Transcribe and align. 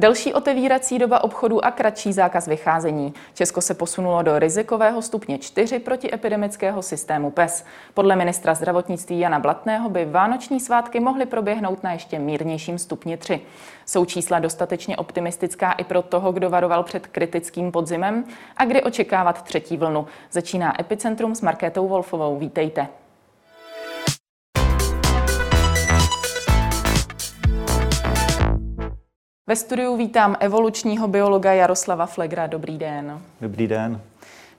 Delší 0.00 0.34
otevírací 0.34 0.98
doba 0.98 1.24
obchodu 1.24 1.64
a 1.64 1.70
kratší 1.70 2.12
zákaz 2.12 2.46
vycházení. 2.46 3.14
Česko 3.34 3.60
se 3.60 3.74
posunulo 3.74 4.22
do 4.22 4.38
rizikového 4.38 5.02
stupně 5.02 5.38
4 5.38 5.78
proti 5.78 6.14
epidemického 6.14 6.82
systému 6.82 7.30
PES. 7.30 7.64
Podle 7.94 8.16
ministra 8.16 8.54
zdravotnictví 8.54 9.20
Jana 9.20 9.38
Blatného 9.38 9.88
by 9.88 10.04
vánoční 10.04 10.60
svátky 10.60 11.00
mohly 11.00 11.26
proběhnout 11.26 11.82
na 11.82 11.92
ještě 11.92 12.18
mírnějším 12.18 12.78
stupni 12.78 13.16
3. 13.16 13.40
Jsou 13.86 14.04
čísla 14.04 14.38
dostatečně 14.38 14.96
optimistická 14.96 15.72
i 15.72 15.84
pro 15.84 16.02
toho, 16.02 16.32
kdo 16.32 16.50
varoval 16.50 16.82
před 16.82 17.06
kritickým 17.06 17.72
podzimem 17.72 18.24
a 18.56 18.64
kdy 18.64 18.82
očekávat 18.82 19.42
třetí 19.42 19.76
vlnu. 19.76 20.06
Začíná 20.30 20.80
Epicentrum 20.80 21.34
s 21.34 21.40
Markétou 21.40 21.88
Wolfovou. 21.88 22.38
Vítejte. 22.38 22.88
Ve 29.50 29.56
studiu 29.56 29.96
vítám 29.96 30.36
evolučního 30.40 31.08
biologa 31.08 31.52
Jaroslava 31.52 32.06
Flegra. 32.06 32.46
Dobrý 32.46 32.78
den. 32.78 33.20
Dobrý 33.40 33.66
den. 33.66 34.00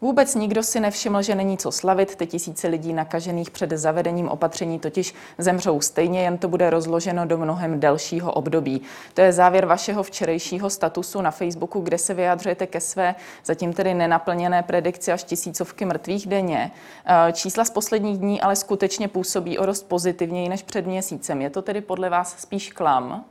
Vůbec 0.02 0.36
nikdo 0.36 0.63
si 0.63 0.80
nevšiml, 0.80 1.22
že 1.22 1.36
není 1.36 1.58
co 1.58 1.72
slavit. 1.72 2.16
Ty 2.16 2.27
tisíce 2.27 2.68
lidí 2.68 2.94
nakažených 2.94 3.52
před 3.52 3.72
zavedením 3.72 4.30
opatření 4.30 4.80
totiž 4.80 5.13
zemřou 5.38 5.82
stejně, 5.82 6.22
jen 6.22 6.38
to 6.38 6.48
bude 6.48 6.70
rozloženo 6.70 7.26
do 7.26 7.38
mnohem 7.38 7.80
delšího 7.80 8.34
období. 8.34 8.82
To 9.13 9.22
je 9.22 9.34
závěr 9.34 9.66
vašeho 9.66 10.04
včerejšího 10.04 10.70
statusu 10.70 11.21
na 11.21 11.32
Facebooku, 11.32 11.80
kde 11.80 11.98
se 11.98 12.13
vyjadřujete 12.13 12.68
ke 12.68 12.80
své 12.80 13.16
zatím 13.46 13.73
tedy 13.73 13.94
nenaplněné 13.94 14.63
predikci 14.63 15.12
až 15.12 15.23
tisícovky 15.23 15.85
mrtvých 15.85 16.27
denně. 16.27 16.71
E, 17.05 17.34
čísla 17.34 17.66
z 17.66 17.70
posledních 17.70 18.18
dní 18.18 18.41
ale 18.41 18.55
skutečně 18.55 19.08
působí 19.08 19.58
o 19.58 19.65
dost 19.65 19.84
pozitivněji 19.84 20.49
než 20.49 20.63
před 20.63 20.85
měsícem. 20.85 21.41
Je 21.41 21.49
to 21.49 21.62
tedy 21.62 21.82
podle 21.82 22.10
vás 22.10 22.35
spíš 22.37 22.71
klam? 22.71 23.26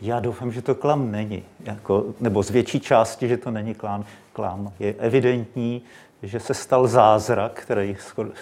Já 0.00 0.20
doufám, 0.20 0.52
že 0.52 0.62
to 0.62 0.74
klam 0.74 1.10
není, 1.10 1.42
jako, 1.64 2.04
nebo 2.20 2.42
z 2.42 2.50
větší 2.50 2.80
části, 2.80 3.28
že 3.28 3.36
to 3.36 3.50
není 3.50 3.74
klam. 3.74 4.04
klam. 4.32 4.72
Je 4.78 4.94
evidentní, 4.98 5.82
že 6.22 6.40
se 6.40 6.54
stal 6.54 6.88
zázrak, 6.88 7.52
který 7.52 7.96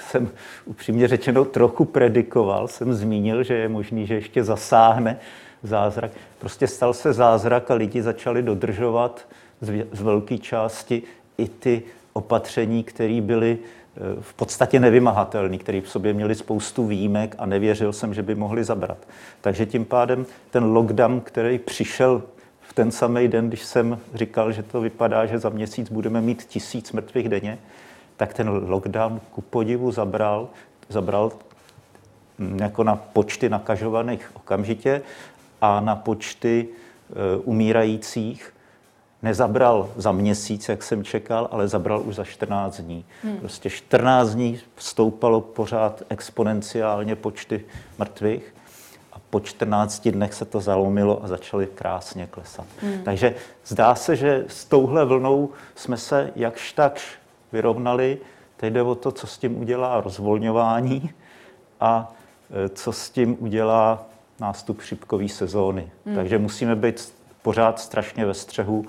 jsem 0.08 0.30
upřímně 0.64 1.08
řečeno 1.08 1.45
trochu 1.45 1.84
predikoval. 1.84 2.69
Jsem 2.69 2.95
zmínil, 2.95 3.42
že 3.42 3.55
je 3.55 3.69
možný, 3.69 4.06
že 4.06 4.14
ještě 4.14 4.45
zasáhne 4.45 5.19
zázrak. 5.62 6.11
Prostě 6.39 6.67
stal 6.67 6.95
se 6.95 7.12
zázrak 7.12 7.70
a 7.70 7.75
lidi 7.75 8.03
začali 8.03 8.42
dodržovat 8.42 9.28
z 9.92 10.00
velké 10.00 10.39
části 10.39 11.03
i 11.39 11.48
ty 11.48 11.83
opatření, 12.12 12.84
které 12.84 13.20
byly 13.20 13.58
v 14.20 14.34
podstatě 14.34 14.80
nevymahatelný, 14.80 15.58
který 15.58 15.80
v 15.80 15.88
sobě 15.88 16.12
měli 16.12 16.34
spoustu 16.34 16.86
výjimek 16.86 17.34
a 17.38 17.46
nevěřil 17.46 17.92
jsem, 17.92 18.14
že 18.14 18.22
by 18.22 18.34
mohli 18.34 18.64
zabrat. 18.64 18.98
Takže 19.41 19.66
tím 19.66 19.84
pádem 19.84 20.27
ten 20.50 20.64
lockdown, 20.64 21.20
který 21.20 21.58
přišel 21.58 22.22
v 22.60 22.72
ten 22.72 22.90
samý 22.90 23.28
den, 23.28 23.48
když 23.48 23.64
jsem 23.64 23.98
říkal, 24.14 24.52
že 24.52 24.62
to 24.62 24.80
vypadá, 24.80 25.27
že 25.27 25.38
za 25.38 25.48
měsíc 25.48 25.90
budeme 25.90 26.20
mít 26.20 26.44
tisíc 26.44 26.92
mrtvých 26.92 27.28
denně, 27.28 27.58
tak 28.16 28.34
ten 28.34 28.48
lockdown 28.48 29.20
ku 29.30 29.40
podivu 29.40 29.92
zabral, 29.92 30.48
zabral 30.88 31.33
jako 32.56 32.84
na 32.84 32.96
počty 32.96 33.48
nakažovaných 33.48 34.30
okamžitě 34.34 35.02
a 35.60 35.80
na 35.80 35.96
počty 35.96 36.68
e, 36.68 37.36
umírajících 37.36 38.52
nezabral 39.22 39.88
za 39.96 40.12
měsíc, 40.12 40.68
jak 40.68 40.82
jsem 40.82 41.04
čekal, 41.04 41.48
ale 41.50 41.68
zabral 41.68 42.02
už 42.04 42.14
za 42.14 42.24
14 42.24 42.80
dní. 42.80 43.04
Hmm. 43.22 43.36
Prostě 43.36 43.70
14 43.70 44.30
dní 44.30 44.58
stoupalo 44.76 45.40
pořád 45.40 46.02
exponenciálně 46.08 47.16
počty 47.16 47.64
mrtvých 47.98 48.54
a 49.12 49.16
po 49.30 49.40
14 49.40 50.08
dnech 50.08 50.34
se 50.34 50.44
to 50.44 50.61
zalomilo 50.61 51.24
a 51.24 51.28
začaly 51.28 51.66
krásně 51.66 52.27
klesat. 52.27 52.66
Hmm. 52.80 53.02
Takže 53.05 53.34
zdá 53.66 53.94
se, 53.94 54.16
že 54.16 54.44
s 54.48 54.64
touhle 54.64 55.05
vlnou 55.05 55.50
jsme 55.74 55.96
se 55.96 56.30
jakž 56.36 56.72
takž 56.72 57.18
vyrovnali. 57.52 58.18
Teď 58.56 58.72
jde 58.72 58.82
o 58.82 58.94
to, 58.94 59.12
co 59.12 59.27
s 59.27 59.38
tím 59.38 59.61
udělá 59.61 60.00
rozvolňování 60.00 61.11
a 61.80 62.12
e, 62.50 62.68
co 62.68 62.92
s 62.92 63.11
tím 63.11 63.36
udělá 63.40 64.05
nástup 64.40 64.80
chřipkové 64.80 65.28
sezóny. 65.28 65.90
Hmm. 66.06 66.14
Takže 66.14 66.38
musíme 66.38 66.77
být 66.77 67.12
pořád 67.42 67.80
strašně 67.80 68.27
ve 68.27 68.34
střehu, 68.34 68.84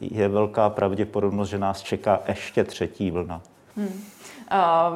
je 0.00 0.28
velká 0.28 0.70
pravděpodobnost, 0.70 1.48
že 1.48 1.58
nás 1.58 1.82
čeká 1.82 2.20
ještě 2.28 2.64
třetí 2.64 3.10
vlna. 3.10 3.40
Hmm. 3.76 4.04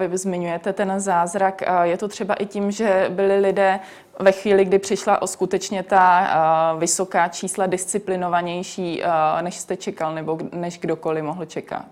Vy 0.08 0.18
zmiňujete 0.18 0.72
ten 0.72 1.00
zázrak. 1.00 1.62
Je 1.82 1.96
to 1.96 2.08
třeba 2.08 2.34
i 2.34 2.46
tím, 2.46 2.70
že 2.70 3.06
byli 3.10 3.38
lidé 3.40 3.80
ve 4.20 4.32
chvíli, 4.32 4.64
kdy 4.64 4.78
přišla 4.78 5.22
o 5.22 5.26
skutečně 5.26 5.82
ta 5.82 6.74
vysoká 6.78 7.28
čísla 7.28 7.66
disciplinovanější, 7.66 9.02
než 9.40 9.54
jste 9.54 9.76
čekal, 9.76 10.14
nebo 10.14 10.38
než 10.52 10.78
kdokoliv 10.78 11.24
mohl 11.24 11.44
čekat? 11.44 11.86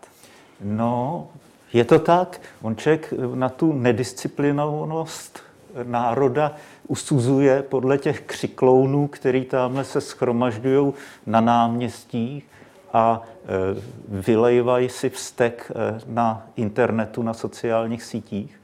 No, 0.60 1.26
je 1.72 1.84
to 1.84 1.98
tak. 1.98 2.40
On 2.62 2.76
člověk 2.76 3.14
na 3.34 3.48
tu 3.48 3.72
nedisciplinovanost 3.72 5.40
národa 5.82 6.52
usuzuje 6.88 7.62
podle 7.62 7.98
těch 7.98 8.20
křiklounů, 8.20 9.08
který 9.08 9.44
tamhle 9.44 9.84
se 9.84 10.00
schromažďují 10.00 10.92
na 11.26 11.40
náměstích 11.40 12.46
a 12.94 13.22
e, 13.22 13.80
vylejvají 14.08 14.88
si 14.88 15.10
vztek 15.10 15.72
e, 15.74 16.00
na 16.06 16.46
internetu, 16.56 17.22
na 17.22 17.34
sociálních 17.34 18.02
sítích. 18.02 18.60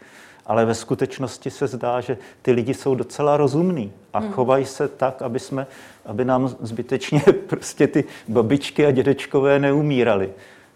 Ale 0.46 0.64
ve 0.64 0.74
skutečnosti 0.74 1.50
se 1.50 1.66
zdá, 1.66 2.00
že 2.00 2.18
ty 2.42 2.52
lidi 2.52 2.74
jsou 2.74 2.94
docela 2.94 3.36
rozumní 3.36 3.92
a 4.12 4.18
hmm. 4.18 4.32
chovají 4.32 4.64
se 4.64 4.88
tak, 4.88 5.22
aby, 5.22 5.38
jsme, 5.38 5.66
aby 6.06 6.24
nám 6.24 6.48
zbytečně 6.48 7.22
prostě 7.46 7.86
ty 7.86 8.04
babičky 8.28 8.86
a 8.86 8.90
dědečkové 8.90 9.58
neumírali. 9.58 10.30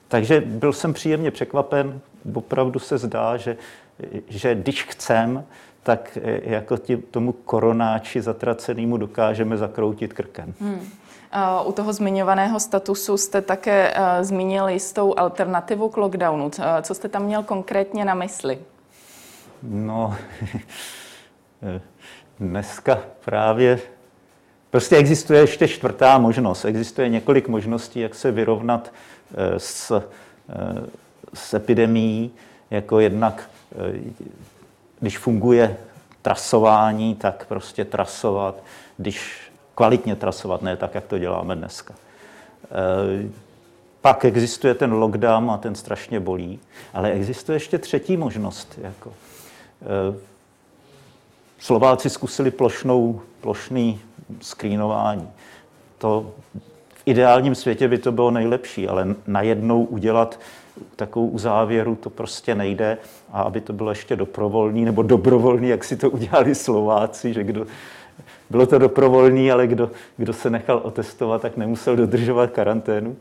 Takže 0.09 0.41
byl 0.41 0.73
jsem 0.73 0.93
příjemně 0.93 1.31
překvapen. 1.31 2.01
Opravdu 2.35 2.79
se 2.79 2.99
zdá, 2.99 3.37
že, 3.37 3.57
že 4.29 4.55
když 4.55 4.85
chcem, 4.85 5.45
tak 5.83 6.19
e, 6.23 6.41
jako 6.51 6.77
tomu 7.11 7.33
koronáči 7.33 8.23
zatracenému 8.23 8.97
dokážeme 8.97 9.57
zakroutit 9.57 10.13
krkem. 10.13 10.55
Hmm. 10.61 10.89
U 11.65 11.73
toho 11.73 11.93
zmiňovaného 11.93 12.61
statusu 12.61 13.17
jste 13.17 13.43
také 13.43 13.93
eh, 13.95 14.25
zmínil 14.25 14.69
jistou 14.69 15.15
alternativu 15.19 15.89
k 15.89 15.97
lockdownu. 15.97 16.51
Co 16.83 16.95
jste 16.95 17.09
tam 17.09 17.23
měl 17.23 17.43
konkrétně 17.43 18.05
na 18.05 18.15
mysli? 18.15 18.59
No, 19.63 20.17
dneska 22.41 22.99
právě 23.25 23.81
prostě 24.71 24.97
existuje 24.97 25.41
ještě 25.41 25.69
čtvrtá 25.69 26.19
možnost. 26.19 26.65
Existuje 26.65 27.09
několik 27.09 27.49
možností, 27.49 28.01
jak 28.01 28.15
se 28.15 28.31
vyrovnat 28.31 28.93
eh, 29.35 29.59
s, 29.59 29.91
eh, 29.91 30.87
s 31.35 31.55
epidemií, 31.55 32.31
jako 32.71 33.01
jednak, 33.01 33.51
když 35.01 35.19
funguje 35.19 35.77
trasování, 36.23 37.15
tak 37.15 37.47
prostě 37.47 37.85
trasovat. 37.85 38.55
Když 38.97 39.45
kvalitně 39.75 40.17
trasovat, 40.17 40.63
ne 40.63 40.77
tak, 40.77 40.95
jak 40.95 41.05
to 41.05 41.19
děláme 41.19 41.57
dneska. 41.57 41.95
E, 41.95 43.31
pak 44.01 44.25
existuje 44.25 44.75
ten 44.75 44.93
lockdown 44.93 45.51
a 45.51 45.57
ten 45.57 45.75
strašně 45.75 46.21
bolí, 46.21 46.61
ale 46.95 47.11
existuje 47.11 47.57
ještě 47.57 47.79
třetí 47.79 48.17
možnost. 48.17 48.79
Jako. 48.83 49.13
E, 49.83 50.35
Slováci 51.59 52.11
zkusili 52.11 52.51
plošnou, 52.51 53.21
plošný 53.41 54.01
skrýnování. 54.41 55.29
To 55.99 56.33
v 56.95 57.03
ideálním 57.07 57.55
světě 57.55 57.89
by 57.89 57.99
to 57.99 58.13
bylo 58.13 58.31
nejlepší, 58.31 58.89
ale 58.89 59.07
najednou 59.27 59.85
udělat 59.85 60.41
takovou 60.97 61.29
uzávěru 61.29 61.95
to 61.95 62.11
prostě 62.11 62.55
nejde 62.55 62.99
a 63.33 63.43
aby 63.43 63.61
to 63.61 63.73
bylo 63.73 63.91
ještě 63.91 64.17
doprovolný 64.17 64.85
nebo 64.85 65.03
dobrovolný, 65.03 65.69
jak 65.69 65.85
si 65.85 65.97
to 65.97 66.11
udělali 66.11 66.55
Slováci, 66.55 67.35
že 67.35 67.45
kdo 67.45 67.67
bylo 68.55 68.67
to 68.67 68.79
doprovolný, 68.79 69.53
ale 69.53 69.67
kdo, 69.67 69.91
kdo 70.17 70.33
se 70.33 70.51
nechal 70.51 70.81
otestovat, 70.85 71.43
tak 71.43 71.57
nemusel 71.57 71.97
dodržovat 71.97 72.51
karanténu. 72.51 73.17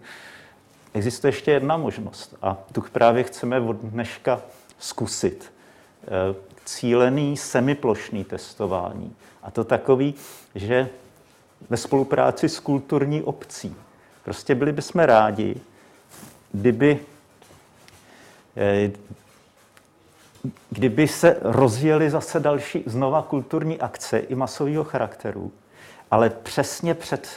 Existuje 0.94 1.30
ještě 1.30 1.52
jedna 1.52 1.78
možnost 1.78 2.36
a 2.42 2.58
tu 2.72 2.82
právě 2.82 3.24
chceme 3.24 3.60
od 3.60 3.76
dneška 3.76 4.42
zkusit. 4.80 5.54
E, 6.04 6.36
cílený 6.66 7.38
semiplošný 7.38 8.24
testování. 8.24 9.16
A 9.44 9.52
to 9.52 9.64
takový, 9.64 10.14
že 10.56 10.90
ve 11.70 11.78
spolupráci 11.78 12.50
s 12.50 12.60
kulturní 12.60 13.22
obcí. 13.22 13.76
Prostě 14.24 14.56
byli 14.56 14.72
bychom 14.72 15.02
rádi, 15.02 15.56
kdyby 16.52 17.00
e, 18.58 18.92
kdyby 20.70 21.08
se 21.08 21.38
rozjeli 21.42 22.10
zase 22.10 22.40
další 22.40 22.84
znova 22.86 23.22
kulturní 23.22 23.80
akce 23.80 24.20
i 24.20 24.36
masového 24.36 24.84
charakteru, 24.84 25.52
ale 26.12 26.30
přesně 26.30 26.94
před 26.94 27.28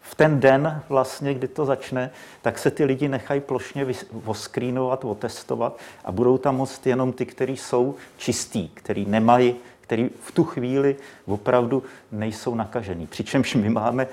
v 0.00 0.14
ten 0.14 0.40
den, 0.40 0.82
vlastně, 0.88 1.34
kdy 1.34 1.48
to 1.48 1.64
začne, 1.64 2.10
tak 2.42 2.58
se 2.58 2.70
ty 2.70 2.84
lidi 2.84 3.08
nechají 3.08 3.40
plošně 3.40 3.86
oskrínovat, 4.24 5.04
otestovat 5.04 5.78
a 6.04 6.12
budou 6.12 6.38
tam 6.38 6.56
moct 6.56 6.86
jenom 6.86 7.12
ty, 7.12 7.26
kteří 7.26 7.56
jsou 7.56 7.94
čistí, 8.16 8.70
kteří 8.74 9.06
nemají, 9.06 9.56
kteří 9.80 10.10
v 10.20 10.32
tu 10.32 10.44
chvíli 10.44 10.96
opravdu 11.26 11.82
nejsou 12.12 12.54
nakažený. 12.54 13.06
Přičemž 13.06 13.54
my 13.54 13.70
máme 13.70 14.06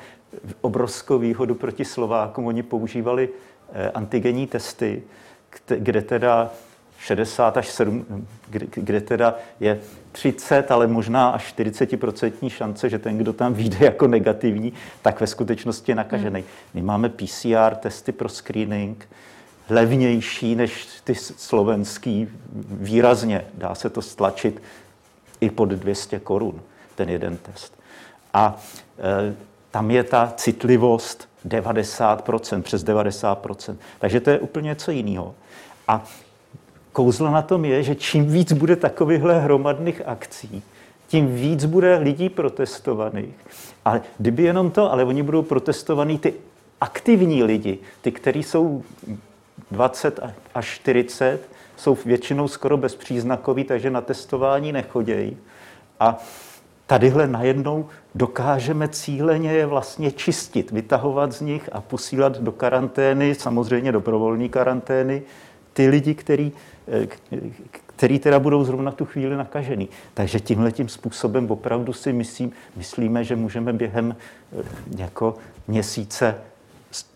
obrovskou 0.61 1.19
výhodu 1.19 1.55
proti 1.55 1.85
Slovákům. 1.85 2.47
Oni 2.47 2.63
používali 2.63 3.29
eh, 3.73 3.91
antigenní 3.91 4.47
testy, 4.47 5.03
kde 5.67 6.01
teda 6.01 6.51
60 7.05 7.57
až 7.57 7.67
7, 7.67 8.27
kde, 8.49 8.65
kde 8.73 9.01
teda 9.01 9.35
je 9.59 9.79
30, 10.11 10.71
ale 10.71 10.87
možná 10.87 11.29
až 11.29 11.53
40% 11.57 12.49
šance, 12.49 12.89
že 12.89 12.99
ten, 12.99 13.17
kdo 13.17 13.33
tam 13.33 13.53
vyjde 13.53 13.77
jako 13.85 14.07
negativní, 14.07 14.73
tak 15.01 15.21
ve 15.21 15.27
skutečnosti 15.27 15.91
je 15.91 15.95
nakažený. 15.95 16.39
Hmm. 16.39 16.49
My 16.73 16.81
máme 16.81 17.09
PCR 17.09 17.75
testy 17.79 18.11
pro 18.11 18.29
screening, 18.29 19.09
levnější 19.69 20.55
než 20.55 20.87
ty 21.03 21.15
slovenský, 21.15 22.27
výrazně 22.71 23.45
dá 23.53 23.75
se 23.75 23.89
to 23.89 24.01
stlačit 24.01 24.61
i 25.41 25.49
pod 25.49 25.69
200 25.69 26.19
korun, 26.19 26.61
ten 26.95 27.09
jeden 27.09 27.37
test. 27.37 27.79
A 28.33 28.57
e, 28.99 29.35
tam 29.71 29.91
je 29.91 30.03
ta 30.03 30.33
citlivost 30.35 31.29
90%, 31.47 32.61
přes 32.61 32.85
90%. 32.85 33.75
Takže 33.99 34.19
to 34.19 34.29
je 34.29 34.39
úplně 34.39 34.67
něco 34.67 34.91
jiného. 34.91 35.35
A 35.87 36.03
kouzlo 36.95 37.31
na 37.31 37.42
tom 37.42 37.65
je, 37.65 37.83
že 37.83 37.95
čím 37.95 38.25
víc 38.25 38.53
bude 38.53 38.75
takovýchhle 38.75 39.39
hromadných 39.39 40.01
akcí, 40.06 40.63
tím 41.07 41.36
víc 41.36 41.65
bude 41.65 41.97
lidí 41.97 42.30
protestovaných. 42.30 43.36
Ale 43.86 44.01
kdyby 44.18 44.44
jenom 44.44 44.71
to, 44.71 44.92
ale 44.92 45.03
oni 45.03 45.24
budou 45.24 45.42
protestovaní 45.42 46.19
ty 46.19 46.33
aktivní 46.81 47.44
lidi, 47.44 47.80
ty, 48.01 48.12
kteří 48.12 48.44
jsou 48.44 48.83
20 49.71 50.19
až 50.56 50.65
40, 50.65 51.50
jsou 51.75 51.97
většinou 52.06 52.47
skoro 52.47 52.77
bezpříznakoví, 52.77 53.63
takže 53.63 53.89
na 53.89 54.01
testování 54.01 54.71
nechodějí. 54.71 55.38
A 56.00 56.18
tadyhle 56.88 57.27
najednou 57.27 57.86
dokážeme 58.15 58.88
cíleně 58.88 59.51
je 59.51 59.65
vlastně 59.65 60.12
čistit, 60.12 60.71
vytahovat 60.71 61.31
z 61.31 61.41
nich 61.41 61.69
a 61.71 61.81
posílat 61.81 62.39
do 62.39 62.51
karantény, 62.51 63.36
samozřejmě 63.36 63.91
dobrovolní 63.91 64.50
karantény, 64.50 65.24
ty 65.75 65.88
lidi, 65.88 66.15
eh, 66.30 66.51
který 67.95 68.19
teda 68.19 68.39
budou 68.39 68.63
zrovna 68.63 68.91
tu 68.91 69.05
chvíli 69.05 69.37
nakažený. 69.37 69.89
Takže 70.13 70.39
tímhle 70.39 70.71
tím 70.71 70.89
způsobem 70.89 71.51
opravdu 71.51 71.93
si 71.93 72.13
myslím, 72.13 72.51
myslíme, 72.75 73.23
že 73.23 73.35
můžeme 73.35 73.73
během 73.73 74.15
eh, 74.59 74.63
jako 74.97 75.35
měsíce 75.67 76.35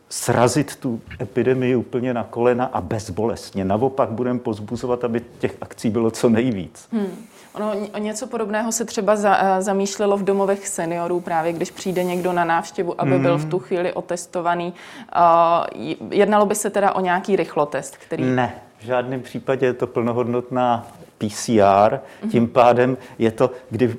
srazit 0.10 0.76
tu 0.76 1.02
epidemii 1.22 1.76
úplně 1.76 2.14
na 2.14 2.24
kolena 2.24 2.66
a 2.66 2.82
bezbolestně. 2.82 3.66
Naopak 3.66 4.10
budeme 4.10 4.40
pozbuzovat, 4.40 5.04
aby 5.04 5.22
těch 5.40 5.58
akcí 5.62 5.90
bylo 5.90 6.12
co 6.12 6.30
nejvíc. 6.30 6.88
Hmm. 6.92 7.26
Ono 7.54 7.74
o 7.94 7.98
něco 7.98 8.28
podobného 8.28 8.72
se 8.72 8.86
třeba 8.86 9.16
za, 9.16 9.38
eh, 9.42 9.62
zamýšlelo 9.62 10.18
v 10.18 10.24
domovech 10.24 10.68
seniorů, 10.68 11.20
právě 11.20 11.54
když 11.54 11.72
přijde 11.72 12.04
někdo 12.04 12.34
na 12.34 12.44
návštěvu, 12.44 13.02
aby 13.02 13.12
mm. 13.12 13.22
byl 13.22 13.38
v 13.38 13.46
tu 13.46 13.60
chvíli 13.60 13.94
otestovaný. 13.94 14.74
Uh, 15.16 15.98
jednalo 16.12 16.46
by 16.46 16.56
se 16.56 16.70
teda 16.70 16.92
o 16.92 17.02
nějaký 17.02 17.36
rychlotest, 17.36 17.98
který... 17.98 18.24
Ne, 18.24 18.56
v 18.80 18.86
žádném 18.86 19.22
případě 19.22 19.66
je 19.66 19.74
to 19.74 19.88
plnohodnotná 19.88 20.88
PCR, 21.18 22.00
mm. 22.24 22.30
tím 22.30 22.48
pádem 22.48 22.98
je 23.20 23.32
to, 23.32 23.52
kdy 23.70 23.96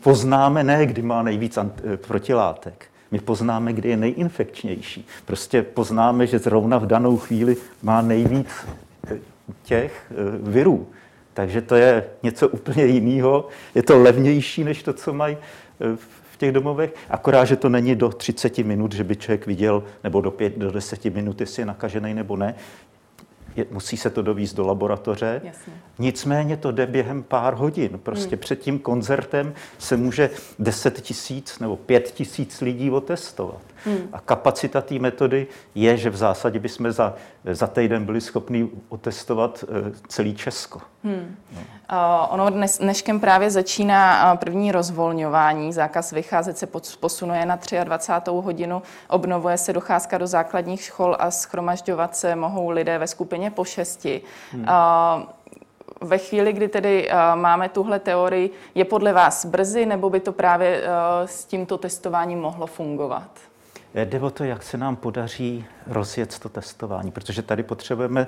poznáme 0.00 0.64
ne, 0.64 0.86
kdy 0.86 1.02
má 1.02 1.22
nejvíc 1.22 1.56
ant- 1.56 1.96
protilátek, 1.96 2.86
my 3.10 3.18
poznáme, 3.18 3.72
kdy 3.72 3.88
je 3.88 3.96
nejinfekčnější. 3.96 5.06
Prostě 5.26 5.62
poznáme, 5.62 6.26
že 6.26 6.38
zrovna 6.38 6.78
v 6.78 6.86
danou 6.86 7.16
chvíli 7.16 7.56
má 7.82 8.02
nejvíc 8.02 8.48
těch 9.62 10.04
eh, 10.10 10.14
virů. 10.50 10.86
Takže 11.34 11.60
to 11.60 11.74
je 11.74 12.04
něco 12.22 12.48
úplně 12.48 12.84
jiného. 12.84 13.48
Je 13.74 13.82
to 13.82 13.98
levnější 13.98 14.64
než 14.64 14.82
to, 14.82 14.92
co 14.92 15.12
mají 15.12 15.36
eh, 15.36 15.96
v 16.32 16.36
těch 16.36 16.52
domovech, 16.52 16.94
akorát, 17.10 17.44
že 17.44 17.56
to 17.56 17.68
není 17.68 17.94
do 17.94 18.08
30 18.08 18.58
minut, 18.58 18.92
že 18.92 19.04
by 19.04 19.16
člověk 19.16 19.46
viděl, 19.46 19.82
nebo 20.04 20.20
do 20.20 20.30
5, 20.30 20.58
do 20.58 20.70
10 20.70 21.04
minut, 21.04 21.40
jestli 21.40 21.62
je 21.62 21.66
nakažený 21.66 22.14
nebo 22.14 22.36
ne 22.36 22.54
je, 23.56 23.66
musí 23.70 23.96
se 23.96 24.10
to 24.10 24.22
dovízt 24.22 24.56
do 24.56 24.66
laboratoře. 24.66 25.40
Jasně. 25.44 25.72
Nicméně 25.98 26.56
to 26.56 26.72
jde 26.72 26.86
během 26.86 27.22
pár 27.22 27.54
hodin. 27.54 27.98
Prostě 28.02 28.36
hmm. 28.36 28.40
před 28.40 28.60
tím 28.60 28.78
koncertem 28.78 29.54
se 29.78 29.96
může 29.96 30.30
10 30.58 31.00
tisíc 31.00 31.58
nebo 31.58 31.76
5 31.76 32.10
tisíc 32.10 32.60
lidí 32.60 32.90
otestovat. 32.90 33.60
Hmm. 33.84 34.08
A 34.12 34.20
kapacita 34.20 34.80
té 34.80 34.98
metody 34.98 35.46
je, 35.74 35.96
že 35.96 36.10
v 36.10 36.16
zásadě 36.16 36.58
bychom 36.58 36.92
za, 36.92 37.14
za 37.52 37.66
týden 37.66 38.04
byli 38.04 38.20
schopni 38.20 38.68
otestovat 38.88 39.64
uh, 39.68 39.76
celý 40.08 40.34
Česko. 40.34 40.80
Hmm. 41.04 41.36
No. 41.52 41.60
Uh, 41.60 42.34
ono 42.34 42.50
dnes, 42.50 42.78
dneškem 42.78 43.20
právě 43.20 43.50
začíná 43.50 44.36
první 44.36 44.72
rozvolňování. 44.72 45.72
Zákaz 45.72 46.12
vycházet 46.12 46.58
se 46.58 46.68
posunuje 47.00 47.46
na 47.46 47.58
23. 47.84 48.30
hodinu. 48.34 48.82
Obnovuje 49.08 49.58
se 49.58 49.72
docházka 49.72 50.18
do 50.18 50.26
základních 50.26 50.82
škol 50.82 51.16
a 51.18 51.30
schromažďovat 51.30 52.16
se 52.16 52.36
mohou 52.36 52.70
lidé 52.70 52.98
ve 52.98 53.06
skupině 53.06 53.39
po 53.50 53.64
šesti. 53.64 54.22
Hmm. 54.52 54.62
Uh, 54.62 56.08
ve 56.08 56.18
chvíli, 56.18 56.52
kdy 56.52 56.68
tedy 56.68 57.08
uh, 57.08 57.40
máme 57.40 57.68
tuhle 57.68 57.98
teorii, 57.98 58.50
je 58.74 58.84
podle 58.84 59.12
vás 59.12 59.44
brzy, 59.44 59.86
nebo 59.86 60.10
by 60.10 60.20
to 60.20 60.32
právě 60.32 60.82
uh, 60.82 60.86
s 61.26 61.44
tímto 61.44 61.78
testováním 61.78 62.40
mohlo 62.40 62.66
fungovat? 62.66 63.30
Jde 63.94 64.20
o 64.20 64.30
to, 64.30 64.44
jak 64.44 64.62
se 64.62 64.78
nám 64.78 64.96
podaří 64.96 65.64
rozjet 65.86 66.38
to 66.38 66.48
testování, 66.48 67.10
protože 67.10 67.42
tady 67.42 67.62
potřebujeme 67.62 68.26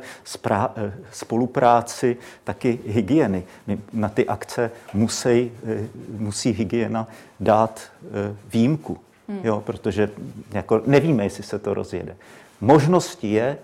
eh, 0.51 0.93
spolupráci 1.13 2.17
taky 2.45 2.79
hygieny. 2.87 3.45
My 3.67 3.79
na 3.93 4.09
ty 4.09 4.27
akce 4.27 4.71
musí, 4.95 5.53
eh, 5.67 5.89
musí 6.19 6.51
hygiena 6.51 7.07
dát 7.41 7.81
eh, 8.05 8.37
výjimku, 8.53 8.99
hmm. 9.29 9.41
jo, 9.45 9.63
protože 9.67 10.11
jako 10.53 10.83
nevíme, 10.87 11.25
jestli 11.25 11.43
se 11.43 11.59
to 11.59 11.75
rozjede. 11.75 12.17
Možnosti 12.61 13.33
je, 13.33 13.59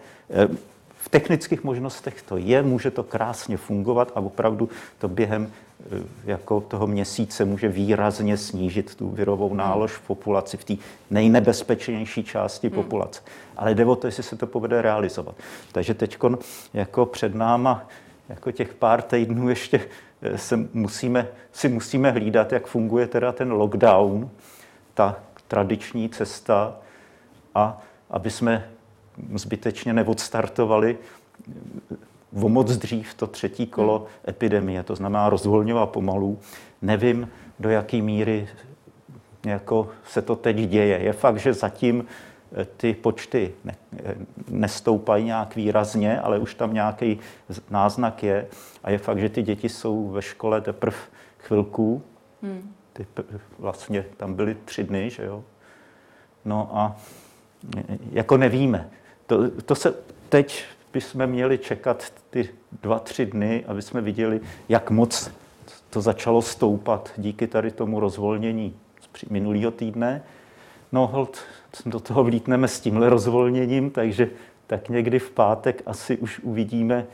v 0.98 1.08
technických 1.08 1.64
možnostech 1.64 2.22
to 2.22 2.36
je, 2.36 2.62
může 2.62 2.90
to 2.90 3.02
krásně 3.02 3.56
fungovat 3.56 4.12
a 4.14 4.20
opravdu 4.20 4.68
to 4.98 5.08
během 5.08 5.52
Eh, 5.86 6.02
jako 6.24 6.60
toho 6.60 6.86
měsíce 6.86 7.44
může 7.44 7.68
výrazně 7.68 8.36
snížit 8.36 8.94
tu 8.94 9.08
virovou 9.08 9.54
nálož 9.54 9.92
v 9.92 10.00
populaci, 10.00 10.56
v 10.56 10.64
té 10.64 10.74
nejnebezpečnější 11.10 12.24
části 12.24 12.66
hmm. 12.66 12.74
populace. 12.74 13.20
Ale 13.56 13.74
jde 13.74 13.84
o 13.84 13.96
to, 13.96 14.06
jestli 14.06 14.22
se 14.22 14.36
to 14.36 14.46
povede 14.46 14.82
realizovat. 14.82 15.34
Takže 15.72 15.94
teď 15.94 16.18
jako 16.74 17.06
před 17.06 17.34
náma 17.34 17.88
jako 18.28 18.52
těch 18.52 18.74
pár 18.74 19.02
týdnů 19.02 19.48
ještě 19.48 19.80
eh, 20.22 20.38
se 20.38 20.68
musíme, 20.72 21.28
si 21.52 21.68
musíme 21.68 22.10
hlídat, 22.10 22.52
jak 22.52 22.66
funguje 22.66 23.06
teda 23.06 23.32
ten 23.32 23.52
lockdown, 23.52 24.30
ta 24.94 25.16
tradiční 25.48 26.08
cesta 26.08 26.76
a 27.54 27.82
aby 28.10 28.30
jsme 28.30 28.70
zbytečně 29.34 29.92
neodstartovali 29.92 30.98
o 32.42 32.48
moc 32.48 32.76
dřív 32.76 33.14
to 33.14 33.26
třetí 33.26 33.66
kolo 33.66 33.98
hmm. 33.98 34.06
epidemie, 34.28 34.82
to 34.82 34.96
znamená 34.96 35.28
rozvolňovat 35.28 35.90
pomalu. 35.90 36.38
Nevím, 36.82 37.28
do 37.58 37.70
jaké 37.70 38.02
míry 38.02 38.48
jako 39.46 39.88
se 40.04 40.22
to 40.22 40.36
teď 40.36 40.56
děje. 40.56 40.98
Je 40.98 41.12
fakt, 41.12 41.38
že 41.38 41.54
zatím 41.54 42.04
eh, 42.52 42.64
ty 42.64 42.94
počty 42.94 43.52
ne, 43.64 43.76
eh, 44.04 44.14
nestoupají 44.50 45.24
nějak 45.24 45.56
výrazně, 45.56 46.20
ale 46.20 46.38
už 46.38 46.54
tam 46.54 46.74
nějaký 46.74 47.20
náznak 47.70 48.22
je. 48.22 48.46
A 48.84 48.90
je 48.90 48.98
fakt, 48.98 49.18
že 49.18 49.28
ty 49.28 49.42
děti 49.42 49.68
jsou 49.68 50.08
ve 50.08 50.22
škole 50.22 50.60
teprve 50.60 50.96
chvilku. 51.38 52.02
Hmm. 52.42 52.74
Ty, 52.92 53.06
vlastně 53.58 54.04
tam 54.16 54.34
byly 54.34 54.56
tři 54.64 54.84
dny, 54.84 55.10
že 55.10 55.24
jo. 55.24 55.44
No 56.44 56.70
a 56.72 56.96
eh, 57.76 57.98
jako 58.12 58.36
nevíme. 58.36 58.90
To, 59.28 59.50
to 59.50 59.74
se 59.74 59.94
teď 60.28 60.64
bychom 60.92 61.26
měli 61.26 61.58
čekat 61.58 62.12
ty 62.30 62.48
dva, 62.82 62.98
tři 62.98 63.26
dny, 63.26 63.64
aby 63.66 63.82
jsme 63.82 64.00
viděli, 64.00 64.40
jak 64.68 64.90
moc 64.90 65.30
to 65.90 66.00
začalo 66.00 66.42
stoupat 66.42 67.12
díky 67.16 67.46
tady 67.46 67.70
tomu 67.70 68.00
rozvolnění 68.00 68.76
z 69.16 69.30
minulého 69.30 69.70
týdne. 69.70 70.22
No 70.92 71.06
hold, 71.06 71.38
do 71.86 72.00
toho 72.00 72.24
vlítneme 72.24 72.68
s 72.68 72.80
tímhle 72.80 73.08
rozvolněním, 73.08 73.90
takže 73.90 74.30
tak 74.66 74.88
někdy 74.88 75.18
v 75.18 75.30
pátek 75.30 75.82
asi 75.86 76.16
už 76.16 76.40
uvidíme, 76.40 77.06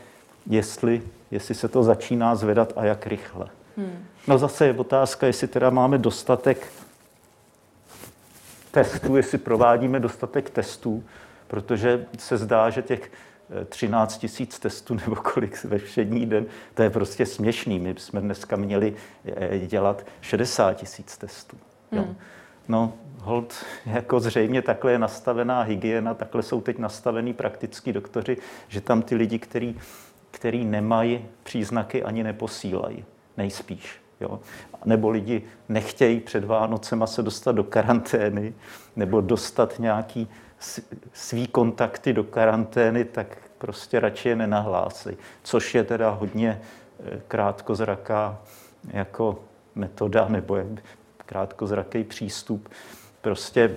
jestli, 0.49 1.01
jestli 1.31 1.55
se 1.55 1.67
to 1.67 1.83
začíná 1.83 2.35
zvedat 2.35 2.73
a 2.75 2.85
jak 2.85 3.07
rychle. 3.07 3.47
Hmm. 3.77 4.05
No 4.27 4.37
zase 4.37 4.65
je 4.65 4.73
otázka, 4.73 5.27
jestli 5.27 5.47
teda 5.47 5.69
máme 5.69 5.97
dostatek 5.97 6.67
testů, 8.71 9.15
jestli 9.15 9.37
provádíme 9.37 9.99
dostatek 9.99 10.49
testů, 10.49 11.03
protože 11.55 12.05
se 12.17 12.37
zdá, 12.37 12.69
že 12.69 12.81
těch 12.81 13.11
13 13.69 14.17
tisíc 14.17 14.59
testů 14.59 14.93
nebo 15.05 15.15
kolik 15.15 15.63
ve 15.63 15.77
všední 15.77 16.25
den, 16.25 16.45
to 16.73 16.83
je 16.83 16.89
prostě 16.89 17.25
směšný. 17.25 17.79
My 17.79 17.95
jsme 17.97 18.21
dneska 18.21 18.55
měli 18.55 18.93
eh, 19.25 19.59
dělat 19.59 20.05
60 20.21 20.73
tisíc 20.73 21.17
testů. 21.17 21.57
Jo. 21.91 22.01
Hmm. 22.01 22.15
No, 22.67 22.93
hold, 23.19 23.53
jako 23.85 24.19
zřejmě 24.19 24.61
takhle 24.61 24.91
je 24.91 24.99
nastavená 24.99 25.61
hygiena, 25.61 26.13
takhle 26.13 26.43
jsou 26.43 26.61
teď 26.61 26.77
nastavení 26.77 27.33
praktický 27.33 27.93
doktoři, 27.93 28.37
že 28.67 28.81
tam 28.81 29.01
ty 29.01 29.15
lidi, 29.15 29.39
který, 29.39 29.75
který 30.31 30.65
nemají 30.65 31.25
příznaky, 31.43 32.03
ani 32.03 32.23
neposílají. 32.23 33.05
Nejspíš. 33.37 34.01
Jo? 34.21 34.39
Nebo 34.85 35.09
lidi 35.09 35.43
nechtějí 35.69 36.19
před 36.19 36.43
Vánocema 36.43 37.07
se 37.07 37.23
dostat 37.23 37.51
do 37.51 37.63
karantény 37.63 38.53
nebo 38.95 39.21
dostat 39.21 39.79
nějaký 39.79 40.27
svý 41.13 41.47
kontakty 41.47 42.13
do 42.13 42.23
karantény, 42.23 43.05
tak 43.05 43.37
prostě 43.57 43.99
radši 43.99 44.29
je 44.29 44.35
nenahlásí. 44.35 45.09
Což 45.43 45.75
je 45.75 45.83
teda 45.83 46.09
hodně 46.09 46.61
eh, 47.05 47.21
krátkozraká 47.27 48.37
jako 48.87 49.39
metoda 49.75 50.27
nebo 50.29 50.55
je 50.55 50.65
krátkozraký 51.25 52.03
přístup. 52.03 52.69
Prostě 53.21 53.75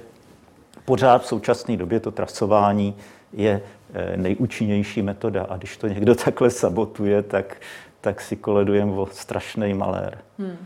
pořád 0.84 1.22
v 1.22 1.26
současné 1.26 1.76
době 1.76 2.00
to 2.00 2.10
trasování 2.10 2.96
je 3.32 3.62
eh, 3.94 4.16
nejúčinnější 4.16 5.02
metoda 5.02 5.46
a 5.48 5.56
když 5.56 5.76
to 5.76 5.88
někdo 5.88 6.14
takhle 6.24 6.50
sabotuje, 6.50 7.22
tak, 7.22 7.56
tak 8.00 8.20
si 8.20 8.36
koledujeme 8.36 8.92
o 8.92 9.06
strašný 9.06 9.74
malér. 9.74 10.18
Hmm. 10.38 10.56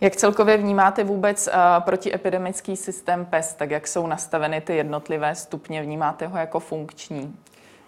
Jak 0.00 0.16
celkově 0.16 0.56
vnímáte 0.56 1.04
vůbec 1.04 1.46
uh, 1.46 1.84
protiepidemický 1.84 2.76
systém 2.76 3.26
PES, 3.26 3.54
tak 3.54 3.70
jak 3.70 3.86
jsou 3.86 4.06
nastaveny 4.06 4.60
ty 4.60 4.76
jednotlivé 4.76 5.34
stupně? 5.34 5.82
Vnímáte 5.82 6.26
ho 6.26 6.38
jako 6.38 6.60
funkční? 6.60 7.36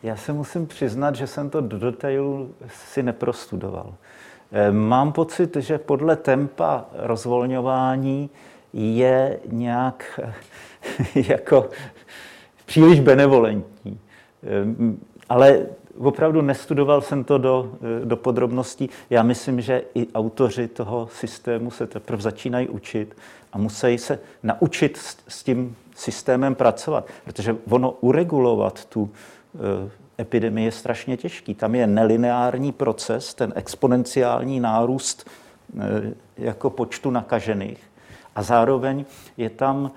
Já 0.03 0.17
se 0.17 0.33
musím 0.33 0.67
přiznat, 0.67 1.15
že 1.15 1.27
jsem 1.27 1.51
to 1.51 1.61
do 1.61 1.79
detailu 1.79 2.55
si 2.69 3.03
neprostudoval. 3.03 3.95
Eh, 4.53 4.73
mám 4.73 5.13
pocit, 5.13 5.57
že 5.57 5.79
podle 5.79 6.17
tempa 6.17 6.85
rozvolňování 6.93 8.31
je 8.73 9.41
nějak 9.47 10.21
jako 11.15 11.71
příliš 12.67 13.01
benevolentní. 13.01 14.01
Eh, 14.43 14.97
ale 15.29 15.67
opravdu 15.99 16.43
nestudoval 16.43 17.01
jsem 17.01 17.25
to 17.25 17.39
do, 17.39 17.73
eh, 18.03 18.05
do 18.07 18.17
podrobností. 18.17 18.91
Já 19.11 19.23
myslím, 19.23 19.61
že 19.61 19.83
i 19.95 20.07
autoři 20.15 20.69
toho 20.69 21.09
systému 21.13 21.71
se 21.71 21.87
teprve 21.87 22.23
začínají 22.23 22.69
učit 22.69 23.17
a 23.53 23.59
musí 23.59 23.99
se 23.99 24.19
naučit 24.43 24.97
s, 24.97 25.17
s 25.29 25.43
tím 25.43 25.77
systémem 25.97 26.55
pracovat, 26.55 27.07
protože 27.25 27.57
ono 27.69 27.91
uregulovat 27.91 28.85
tu 28.85 29.11
Eh, 29.55 29.91
epidemie 30.19 30.67
je 30.67 30.73
strašně 30.73 31.17
těžký. 31.17 31.55
Tam 31.55 31.75
je 31.75 31.87
nelineární 31.87 32.73
proces, 32.73 33.35
ten 33.35 33.53
exponenciální 33.57 34.61
nárůst 34.61 35.31
eh, 35.81 36.15
jako 36.39 36.71
počtu 36.71 37.11
nakažených. 37.11 37.79
A 38.35 38.43
zároveň 38.43 39.05
je 39.37 39.51
tam 39.51 39.91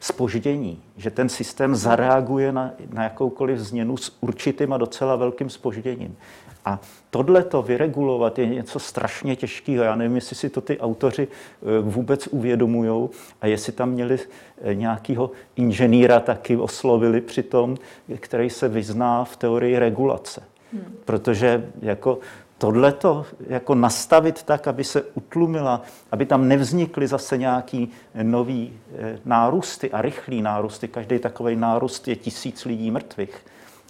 spoždění, 0.00 0.82
eh, 0.82 1.00
že 1.00 1.10
ten 1.10 1.28
systém 1.28 1.74
zareaguje 1.74 2.52
na, 2.52 2.70
na 2.92 3.02
jakoukoliv 3.02 3.58
změnu 3.58 3.96
s 3.96 4.16
určitým 4.20 4.72
a 4.72 4.78
docela 4.78 5.16
velkým 5.16 5.50
spožděním. 5.50 6.16
A 6.64 6.80
tohle 7.10 7.44
to 7.44 7.62
vyregulovat 7.62 8.38
je 8.38 8.46
něco 8.46 8.78
strašně 8.78 9.36
těžkého. 9.36 9.84
Já 9.84 9.94
nevím, 9.96 10.14
jestli 10.14 10.36
si 10.36 10.50
to 10.50 10.60
ty 10.60 10.78
autoři 10.78 11.28
e, 11.28 11.80
vůbec 11.80 12.26
uvědomují 12.26 13.08
a 13.40 13.46
jestli 13.46 13.72
tam 13.72 13.90
měli 13.90 14.18
e, 14.62 14.74
nějakého 14.74 15.30
inženýra 15.56 16.20
taky 16.20 16.56
oslovili 16.56 17.20
přitom, 17.20 17.76
který 18.16 18.50
se 18.50 18.68
vyzná 18.68 19.24
v 19.24 19.36
teorii 19.36 19.78
regulace. 19.78 20.42
Hmm. 20.72 20.96
Protože 21.04 21.70
jako 21.82 22.18
tohle 22.64 22.92
to 22.92 23.26
jako 23.48 23.74
nastavit 23.74 24.42
tak, 24.42 24.68
aby 24.68 24.84
se 24.84 25.02
utlumila, 25.02 25.82
aby 26.12 26.26
tam 26.26 26.48
nevznikly 26.48 27.08
zase 27.08 27.38
nějaký 27.38 27.92
nový 28.22 28.72
e, 28.98 29.18
nárůsty 29.24 29.90
a 29.90 30.02
rychlý 30.02 30.42
nárůsty. 30.42 30.88
Každý 30.88 31.18
takový 31.18 31.56
nárůst 31.56 32.08
je 32.08 32.16
tisíc 32.16 32.64
lidí 32.64 32.90
mrtvých. 32.90 33.36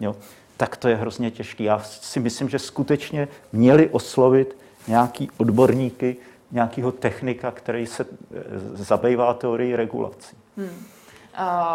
Jo 0.00 0.16
tak 0.56 0.76
to 0.76 0.88
je 0.88 0.96
hrozně 0.96 1.30
těžké. 1.30 1.64
Já 1.64 1.78
si 1.82 2.20
myslím, 2.20 2.48
že 2.48 2.58
skutečně 2.58 3.28
měli 3.52 3.88
oslovit 3.88 4.56
nějaký 4.88 5.30
odborníky, 5.36 6.16
nějakého 6.52 6.92
technika, 6.92 7.50
který 7.50 7.86
se 7.86 8.04
eh, 8.04 8.42
zabývá 8.74 9.34
teorií 9.34 9.76
regulací. 9.76 10.36
Hmm. 10.56 10.86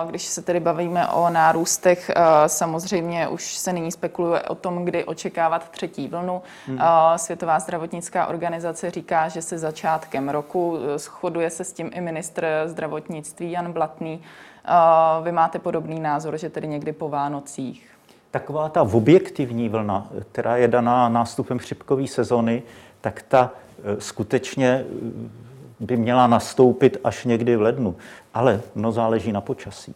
Když 0.10 0.26
se 0.26 0.42
tedy 0.42 0.60
bavíme 0.60 1.08
o 1.08 1.30
nárůstech, 1.30 2.12
samozřejmě 2.48 3.28
už 3.28 3.58
se 3.58 3.74
nyní 3.74 3.92
spekuluje 3.92 4.42
o 4.42 4.56
tom, 4.56 4.86
kdy 4.86 5.06
očekávat 5.06 5.70
třetí 5.70 6.08
vlnu. 6.08 6.42
Hmm. 6.68 6.80
Světová 7.16 7.60
zdravotnická 7.60 8.28
organizace 8.28 8.92
říká, 8.92 9.28
že 9.28 9.42
se 9.42 9.58
začátkem 9.58 10.30
roku 10.30 10.78
eh, 10.78 11.00
shoduje 11.00 11.50
se 11.50 11.64
s 11.64 11.74
tím 11.74 11.90
i 11.94 12.02
ministr 12.02 12.46
zdravotnictví 12.66 13.52
Jan 13.52 13.74
Blatný. 13.74 14.22
Vy 15.24 15.32
máte 15.32 15.60
podobný 15.60 16.00
názor, 16.00 16.38
že 16.38 16.50
tedy 16.50 16.68
někdy 16.68 16.92
po 16.94 17.10
Vánocích? 17.10 17.90
taková 18.32 18.70
ta 18.70 18.82
objektivní 18.82 19.70
vlna, 19.70 20.08
která 20.32 20.58
je 20.58 20.68
daná 20.68 21.10
nástupem 21.10 21.60
chřipkové 21.60 22.08
sezony, 22.08 22.64
tak 23.02 23.22
ta 23.22 23.52
e, 23.84 24.02
skutečně 24.02 24.68
e, 24.68 24.86
by 25.80 25.98
měla 25.98 26.28
nastoupit 26.28 26.98
až 27.04 27.26
někdy 27.26 27.56
v 27.56 27.62
lednu. 27.62 27.96
Ale 28.34 28.62
no 28.76 28.92
záleží 28.92 29.32
na 29.32 29.42
počasí. 29.42 29.96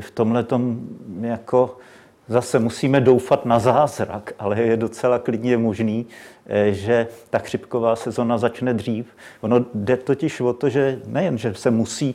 V 0.00 0.10
tomhle 0.10 0.44
tom 0.44 0.80
jako 1.20 1.78
zase 2.28 2.58
musíme 2.58 3.00
doufat 3.00 3.44
na 3.44 3.58
zázrak, 3.58 4.32
ale 4.38 4.62
je 4.62 4.76
docela 4.76 5.18
klidně 5.18 5.58
možný, 5.58 6.06
že 6.70 7.08
ta 7.30 7.38
chřipková 7.38 7.96
sezona 7.96 8.38
začne 8.38 8.74
dřív. 8.74 9.06
Ono 9.40 9.64
jde 9.74 9.96
totiž 9.96 10.40
o 10.40 10.52
to, 10.52 10.68
že 10.68 11.00
nejen, 11.06 11.38
že 11.38 11.54
se 11.54 11.70
musí 11.70 12.14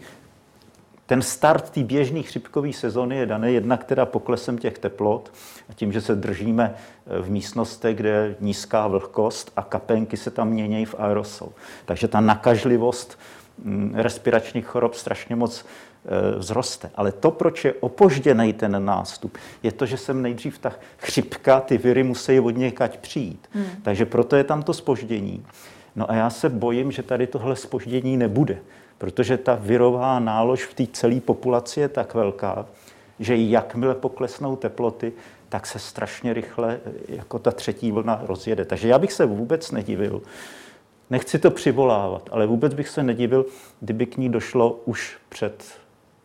ten 1.11 1.21
start 1.21 1.69
té 1.69 1.83
běžné 1.83 2.21
chřipkové 2.21 2.73
sezony 2.73 3.17
je 3.17 3.25
daný 3.25 3.53
jednak 3.53 3.83
teda 3.83 4.05
poklesem 4.05 4.57
těch 4.57 4.79
teplot 4.79 5.33
a 5.69 5.73
tím, 5.73 5.91
že 5.91 6.01
se 6.01 6.15
držíme 6.15 6.75
eh, 6.75 7.21
v 7.21 7.29
místnostech, 7.29 7.95
kde 7.95 8.09
je 8.09 8.35
nízká 8.39 8.87
vlhkost 8.87 9.51
a 9.55 9.61
kapenky 9.61 10.17
se 10.17 10.31
tam 10.31 10.49
mění 10.49 10.85
v 10.85 10.95
aerosol. 10.97 11.49
Takže 11.85 12.07
ta 12.07 12.19
nakažlivost 12.19 13.19
mm, 13.63 13.93
respiračních 13.95 14.65
chorob 14.65 14.93
strašně 14.93 15.35
moc 15.35 15.65
eh, 15.65 16.39
vzroste. 16.39 16.91
Ale 16.95 17.11
to, 17.11 17.31
proč 17.31 17.65
je 17.65 17.73
opožděný 17.73 18.53
ten 18.53 18.85
nástup, 18.85 19.37
je 19.63 19.71
to, 19.71 19.85
že 19.85 19.97
sem 19.97 20.21
nejdřív 20.21 20.57
ta 20.57 20.71
chřipka, 20.97 21.59
ty 21.59 21.77
viry 21.77 22.03
musí 22.03 22.39
od 22.39 22.57
někať 22.57 22.99
přijít. 22.99 23.49
Hmm. 23.51 23.65
Takže 23.83 24.05
proto 24.05 24.35
je 24.35 24.43
tam 24.43 24.63
to 24.63 24.73
spoždění. 24.73 25.45
No 25.95 26.11
a 26.11 26.15
já 26.15 26.29
se 26.29 26.49
bojím, 26.49 26.91
že 26.91 27.03
tady 27.03 27.27
tohle 27.27 27.55
spoždění 27.55 28.17
nebude 28.17 28.57
protože 29.01 29.37
ta 29.37 29.55
virová 29.55 30.19
nálož 30.19 30.65
v 30.65 30.73
té 30.73 30.87
celé 30.93 31.19
populaci 31.19 31.79
je 31.79 31.89
tak 31.89 32.13
velká, 32.13 32.65
že 33.19 33.35
jakmile 33.35 33.95
poklesnou 33.95 34.55
teploty, 34.55 35.13
tak 35.49 35.67
se 35.67 35.79
strašně 35.79 36.33
rychle 36.33 36.79
jako 37.09 37.39
ta 37.39 37.51
třetí 37.51 37.91
vlna 37.91 38.21
rozjede. 38.23 38.65
Takže 38.65 38.87
já 38.87 38.99
bych 38.99 39.13
se 39.13 39.25
vůbec 39.25 39.71
nedivil, 39.71 40.21
nechci 41.09 41.39
to 41.39 41.51
přivolávat, 41.51 42.29
ale 42.31 42.45
vůbec 42.47 42.73
bych 42.73 42.89
se 42.89 43.03
nedivil, 43.03 43.45
kdyby 43.79 44.05
k 44.05 44.17
ní 44.17 44.29
došlo 44.29 44.81
už 44.85 45.17
před 45.29 45.63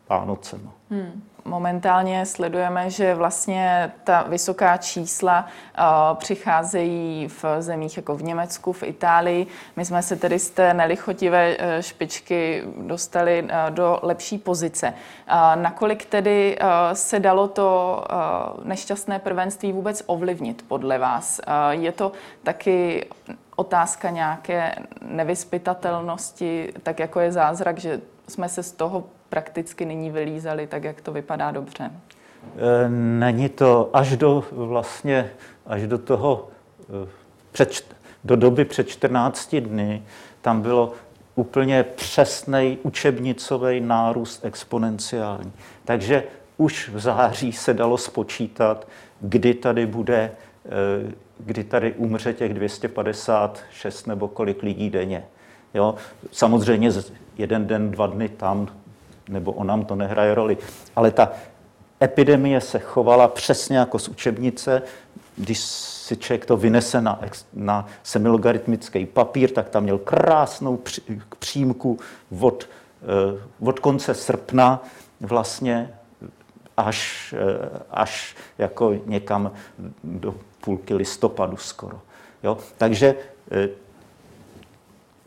Vánocem. 0.09 0.69
Hmm 0.89 1.21
momentálně 1.47 2.25
sledujeme, 2.25 2.89
že 2.89 3.15
vlastně 3.15 3.91
ta 4.03 4.23
vysoká 4.27 4.77
čísla 4.77 5.45
uh, 5.45 6.17
přicházejí 6.17 7.27
v 7.27 7.45
zemích 7.59 7.97
jako 7.97 8.15
v 8.15 8.23
Německu, 8.23 8.73
v 8.73 8.83
Itálii. 8.83 9.47
My 9.75 9.85
jsme 9.85 10.03
se 10.03 10.15
tedy 10.15 10.39
z 10.39 10.49
té 10.49 10.73
nelichotivé 10.73 11.57
uh, 11.57 11.63
špičky 11.79 12.63
dostali 12.77 13.43
uh, 13.43 13.49
do 13.69 13.99
lepší 14.01 14.37
pozice. 14.37 14.93
Nakolik 15.55 16.05
tedy 16.05 16.57
se 16.93 17.19
dalo 17.19 17.47
to 17.47 18.03
nešťastné 18.63 19.19
prvenství 19.19 19.71
vůbec 19.71 20.03
ovlivnit 20.05 20.65
podle 20.67 20.97
vás? 20.97 21.41
Je 21.69 21.91
to 21.91 22.11
taky 22.43 23.05
otázka 23.55 24.09
nějaké 24.09 24.75
nevyspytatelnosti, 25.01 26.73
tak 26.83 26.99
jako 26.99 27.19
je 27.19 27.31
zázrak, 27.31 27.77
že 27.77 28.01
jsme 28.27 28.49
se 28.49 28.63
z 28.63 28.71
toho 28.71 29.03
prakticky 29.29 29.85
nyní 29.85 30.11
vylízali, 30.11 30.67
tak 30.67 30.83
jak 30.83 31.01
to 31.01 31.11
vypadá 31.11 31.51
dobře? 31.51 31.91
E, 32.55 32.89
není 33.19 33.49
to 33.49 33.89
až 33.93 34.17
do 34.17 34.43
vlastně, 34.51 35.29
až 35.65 35.87
do 35.87 35.97
toho, 35.97 36.47
e, 37.03 37.07
před, 37.51 37.95
do 38.23 38.35
doby 38.35 38.65
před 38.65 38.89
14 38.89 39.55
dny, 39.55 40.03
tam 40.41 40.61
bylo 40.61 40.93
úplně 41.35 41.83
přesný 41.83 42.77
učebnicový 42.83 43.79
nárůst 43.79 44.45
exponenciální. 44.45 45.51
Takže 45.85 46.23
už 46.57 46.89
v 46.89 46.99
září 46.99 47.51
se 47.51 47.73
dalo 47.73 47.97
spočítat, 47.97 48.87
kdy 49.21 49.53
tady 49.53 49.85
bude, 49.85 50.17
e, 50.19 50.31
kdy 51.39 51.63
tady 51.63 51.93
umře 51.93 52.33
těch 52.33 52.53
256 52.53 54.07
nebo 54.07 54.27
kolik 54.27 54.63
lidí 54.63 54.89
denně. 54.89 55.23
Jo? 55.73 55.95
Samozřejmě 56.31 56.91
jeden 57.37 57.67
den, 57.67 57.91
dva 57.91 58.07
dny 58.07 58.29
tam, 58.29 58.67
nebo 59.29 59.51
o 59.51 59.63
nám 59.63 59.85
to 59.85 59.95
nehraje 59.95 60.35
roli. 60.35 60.57
Ale 60.95 61.11
ta 61.11 61.31
epidemie 62.03 62.61
se 62.61 62.79
chovala 62.79 63.27
přesně 63.27 63.77
jako 63.77 63.99
z 63.99 64.07
učebnice. 64.07 64.81
Když 65.35 65.59
si 66.07 66.17
člověk 66.17 66.45
to 66.45 66.57
vynese 66.57 67.01
na, 67.01 67.19
na 67.53 67.87
semilogaritmický 68.03 69.05
papír, 69.05 69.51
tak 69.51 69.69
tam 69.69 69.83
měl 69.83 69.97
krásnou 69.97 70.79
přímku 71.39 71.99
od, 72.39 72.69
eh, 73.03 73.41
od 73.59 73.79
konce 73.79 74.13
srpna 74.13 74.83
vlastně 75.21 75.93
až, 76.77 77.33
eh, 77.37 77.69
až 77.91 78.35
jako 78.57 78.93
někam 79.05 79.51
do 80.03 80.35
půlky 80.61 80.93
listopadu 80.93 81.57
skoro. 81.57 82.01
Jo? 82.43 82.57
Takže 82.77 83.15
eh, 83.51 83.69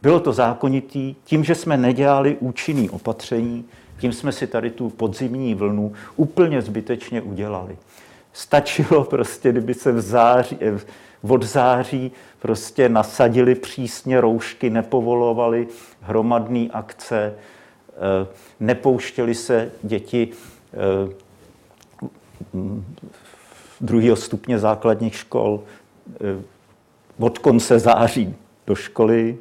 bylo 0.03 0.21
to 0.21 0.33
zákonitý, 0.33 1.15
tím, 1.25 1.45
že 1.45 1.55
jsme 1.55 1.77
nedělali 1.77 2.37
účinný 2.41 2.91
opatření, 2.91 3.69
tím 4.01 4.13
jsme 4.13 4.33
si 4.33 4.47
tady 4.47 4.71
tu 4.71 4.91
podzimní 4.91 5.55
vlnu 5.55 5.93
úplně 6.17 6.63
zbytečně 6.63 7.23
udělali. 7.23 7.79
Stačilo 8.33 9.05
prostě, 9.11 9.53
kdyby 9.53 9.75
se 9.75 9.93
v 9.93 10.01
září, 10.01 10.59
eh, 10.61 10.79
od 11.23 11.43
září 11.43 12.13
prostě 12.39 12.89
nasadili 12.89 13.55
přísně 13.55 14.21
roušky, 14.21 14.71
nepovolovali 14.71 15.69
hromadné 16.01 16.69
akce, 16.73 17.35
eh, 17.35 18.27
nepouštěli 18.61 19.35
se 19.35 19.71
děti 19.83 20.29
eh, 20.73 21.13
druhého 23.81 24.17
stupně 24.17 24.59
základních 24.59 25.17
škol 25.17 25.63
od 27.19 27.39
konce 27.39 27.79
září 27.79 28.35
do 28.67 28.75
školy. 28.75 29.39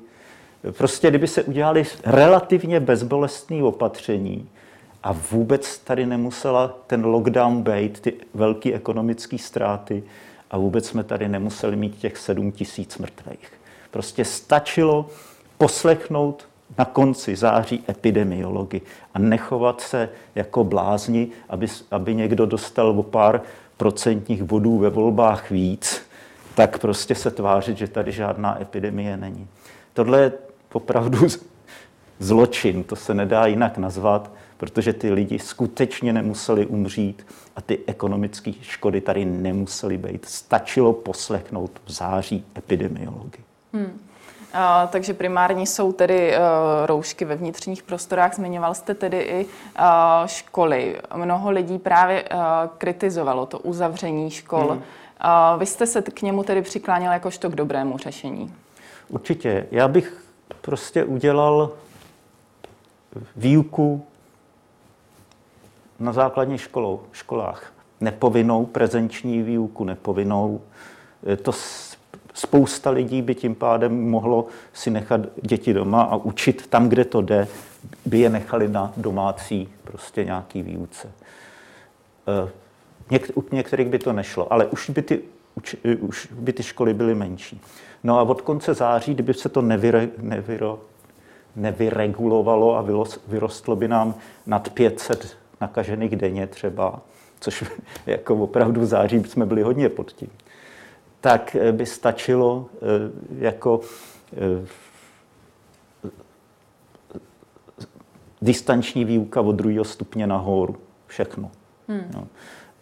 Prostě 0.72 1.10
kdyby 1.10 1.28
se 1.28 1.44
udělali 1.44 1.86
relativně 2.06 2.80
bezbolestné 2.80 3.64
opatření 3.64 4.50
a 5.04 5.12
vůbec 5.32 5.78
tady 5.78 6.06
nemusela 6.06 6.78
ten 6.88 7.06
lockdown 7.06 7.64
být, 7.64 8.00
ty 8.00 8.14
velké 8.34 8.74
ekonomické 8.74 9.38
ztráty 9.38 10.04
a 10.52 10.58
vůbec 10.58 10.88
jsme 10.88 11.04
tady 11.04 11.28
nemuseli 11.28 11.76
mít 11.76 11.98
těch 11.98 12.18
7 12.18 12.52
tisíc 12.52 12.98
mrtvých. 12.98 13.52
Prostě 13.92 14.26
stačilo 14.26 15.10
poslechnout 15.58 16.48
na 16.78 16.86
konci 16.86 17.36
září 17.36 17.84
epidemiology 17.90 18.82
a 19.14 19.20
nechovat 19.20 19.82
se 19.82 20.10
jako 20.36 20.64
blázni, 20.64 21.28
aby, 21.50 21.68
aby 21.92 22.16
někdo 22.16 22.46
dostal 22.46 23.00
o 23.00 23.04
pár 23.04 23.42
procentních 23.78 24.44
bodů 24.44 24.78
ve 24.78 24.90
volbách 24.90 25.52
víc, 25.52 26.02
tak 26.56 26.80
prostě 26.80 27.16
se 27.16 27.32
tvářit, 27.32 27.78
že 27.78 27.88
tady 27.88 28.12
žádná 28.12 28.62
epidemie 28.62 29.18
není. 29.18 29.48
Tohle 29.94 30.32
opravdu 30.74 31.28
zločin, 32.20 32.84
to 32.84 32.96
se 32.96 33.14
nedá 33.14 33.46
jinak 33.46 33.78
nazvat, 33.78 34.32
protože 34.58 34.94
ty 34.94 35.12
lidi 35.12 35.40
skutečně 35.40 36.14
nemuseli 36.14 36.66
umřít 36.66 37.26
a 37.56 37.62
ty 37.62 37.80
ekonomické 37.88 38.52
škody 38.62 39.02
tady 39.02 39.26
nemusely 39.26 39.98
být. 39.98 40.26
Stačilo 40.26 40.94
poslechnout 40.94 41.72
v 41.86 41.92
září 41.92 42.46
epidemiology. 42.58 43.38
Hmm. 43.74 44.00
A, 44.54 44.88
takže 44.88 45.14
primární 45.14 45.68
jsou 45.68 45.92
tedy 45.92 46.32
uh, 46.32 46.44
roušky 46.86 47.26
ve 47.26 47.36
vnitřních 47.36 47.84
prostorách. 47.84 48.36
Zmiňoval 48.36 48.74
jste 48.74 48.94
tedy 48.94 49.20
i 49.20 49.46
uh, 49.46 49.86
školy. 50.26 50.98
Mnoho 51.16 51.52
lidí 51.52 51.78
právě 51.78 52.24
uh, 52.24 52.40
kritizovalo 52.78 53.46
to 53.46 53.60
uzavření 53.60 54.32
škol. 54.32 54.68
Hmm. 54.68 54.82
Uh, 55.52 55.60
vy 55.60 55.66
jste 55.66 55.86
se 55.86 56.02
k 56.02 56.22
němu 56.22 56.44
tedy 56.44 56.62
přikláněl 56.62 57.12
jakožto 57.12 57.50
k 57.50 57.56
dobrému 57.56 57.98
řešení. 57.98 58.54
Určitě. 59.10 59.68
Já 59.72 59.88
bych 59.88 60.29
prostě 60.62 61.04
udělal 61.04 61.72
výuku 63.36 64.06
na 66.00 66.14
základních 66.14 66.62
školou, 66.62 67.02
školách. 67.12 67.74
Nepovinnou 68.02 68.66
prezenční 68.66 69.42
výuku, 69.42 69.84
nepovinnou. 69.84 70.62
To 71.42 71.52
spousta 72.34 72.90
lidí 72.90 73.22
by 73.22 73.36
tím 73.36 73.56
pádem 73.56 74.10
mohlo 74.10 74.48
si 74.74 74.90
nechat 74.90 75.22
děti 75.42 75.74
doma 75.74 76.02
a 76.02 76.16
učit 76.16 76.68
tam, 76.68 76.90
kde 76.90 77.06
to 77.06 77.22
jde, 77.22 77.48
by 78.06 78.20
je 78.20 78.30
nechali 78.30 78.68
na 78.68 78.94
domácí 78.98 79.70
prostě 79.84 80.24
nějaký 80.24 80.62
výuce. 80.62 81.12
Eh, 83.12 83.30
u 83.34 83.44
některých 83.52 83.88
by 83.88 84.00
to 84.00 84.14
nešlo, 84.14 84.54
ale 84.54 84.66
už 84.66 84.90
by 84.90 85.02
ty, 85.02 85.22
už 86.00 86.28
by 86.32 86.54
ty 86.54 86.64
školy 86.64 86.94
byly 86.94 87.16
menší. 87.16 87.62
No 88.04 88.20
a 88.20 88.22
od 88.22 88.42
konce 88.42 88.74
září, 88.74 89.14
kdyby 89.14 89.34
se 89.34 89.50
to 89.50 89.62
nevyre, 89.62 90.10
nevyro, 90.22 90.80
nevyregulovalo 91.56 92.78
a 92.78 92.86
vyrostlo 93.28 93.76
by 93.76 93.88
nám 93.88 94.16
nad 94.46 94.70
500 94.70 95.38
nakažených 95.62 96.16
denně 96.16 96.48
třeba, 96.48 97.02
což 97.40 97.64
jako 98.06 98.36
opravdu 98.36 98.82
v 98.82 98.86
září 98.86 99.24
jsme 99.24 99.46
byli 99.46 99.62
hodně 99.62 99.90
pod 99.90 100.12
tím, 100.12 100.30
tak 101.22 101.56
eh, 101.56 101.72
by 101.72 101.86
stačilo 101.86 102.66
eh, 102.74 102.78
jako 103.40 103.82
eh, 104.34 104.68
distanční 108.42 109.06
výuka 109.06 109.42
od 109.42 109.52
druhého 109.52 109.86
stupně 109.86 110.28
nahoru. 110.28 110.76
Všechno. 111.08 111.52
Hmm. 111.88 112.12
No. 112.14 112.28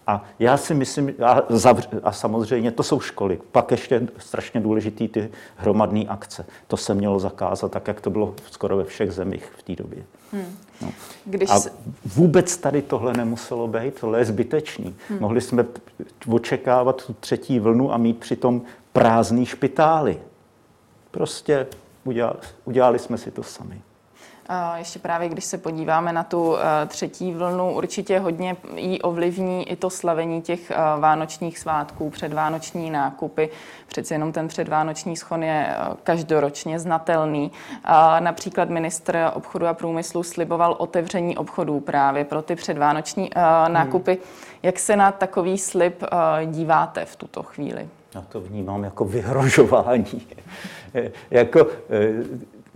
A 0.07 0.23
já 0.39 0.57
si 0.57 0.73
myslím, 0.73 1.13
a, 1.25 1.41
zavř, 1.49 1.89
a 2.03 2.11
samozřejmě 2.11 2.71
to 2.71 2.83
jsou 2.83 2.99
školy, 2.99 3.39
pak 3.51 3.71
ještě 3.71 4.07
strašně 4.17 4.59
důležitý 4.59 5.07
ty 5.07 5.29
hromadné 5.55 6.05
akce. 6.07 6.45
To 6.67 6.77
se 6.77 6.93
mělo 6.93 7.19
zakázat, 7.19 7.71
tak 7.71 7.87
jak 7.87 8.01
to 8.01 8.09
bylo 8.09 8.33
skoro 8.51 8.77
ve 8.77 8.83
všech 8.83 9.11
zemích 9.11 9.51
v 9.57 9.63
té 9.63 9.75
době. 9.75 10.03
Hmm. 10.31 10.57
No. 10.81 10.89
Když... 11.25 11.49
A 11.49 11.59
vůbec 12.05 12.57
tady 12.57 12.81
tohle 12.81 13.13
nemuselo 13.13 13.67
být, 13.67 13.99
tohle 13.99 14.19
je 14.19 14.25
zbytečný. 14.25 14.95
Hmm. 15.09 15.19
Mohli 15.19 15.41
jsme 15.41 15.65
očekávat 16.29 17.05
tu 17.05 17.13
třetí 17.13 17.59
vlnu 17.59 17.93
a 17.93 17.97
mít 17.97 18.17
přitom 18.17 18.61
prázdný 18.93 19.45
špitály. 19.45 20.19
Prostě 21.11 21.67
udělali, 22.03 22.37
udělali 22.65 22.99
jsme 22.99 23.17
si 23.17 23.31
to 23.31 23.43
sami. 23.43 23.81
Ještě 24.77 24.99
právě, 24.99 25.29
když 25.29 25.45
se 25.45 25.57
podíváme 25.57 26.13
na 26.13 26.23
tu 26.23 26.57
eh, 26.57 26.85
třetí 26.85 27.33
vlnu, 27.33 27.75
určitě 27.75 28.19
hodně 28.19 28.55
jí 28.75 29.01
ovlivní 29.01 29.69
i 29.69 29.75
to 29.75 29.89
slavení 29.89 30.41
těch 30.41 30.71
eh, 30.71 30.75
vánočních 30.99 31.59
svátků, 31.59 32.09
předvánoční 32.09 32.91
nákupy. 32.91 33.49
Přeci 33.87 34.13
jenom 34.13 34.31
ten 34.31 34.47
předvánoční 34.47 35.15
schon 35.15 35.43
je 35.43 35.67
eh, 35.69 35.95
každoročně 36.03 36.79
znatelný. 36.79 37.51
Například 38.19 38.69
ministr 38.69 39.31
obchodu 39.33 39.67
a 39.67 39.73
průmyslu 39.73 40.23
sliboval 40.23 40.75
otevření 40.77 41.37
obchodů 41.37 41.79
právě 41.79 42.25
pro 42.25 42.41
ty 42.41 42.55
předvánoční 42.55 43.29
nákupy. 43.67 44.11
Hmm. 44.11 44.21
Jak 44.63 44.79
se 44.79 44.95
na 44.95 45.11
takový 45.11 45.57
slib 45.57 46.03
díváte 46.45 47.05
v 47.05 47.15
tuto 47.15 47.43
chvíli? 47.43 47.89
Já 48.15 48.21
to 48.21 48.41
vnímám 48.41 48.83
jako 48.83 49.05
vyhrožování. 49.05 50.27
jako, 51.31 51.67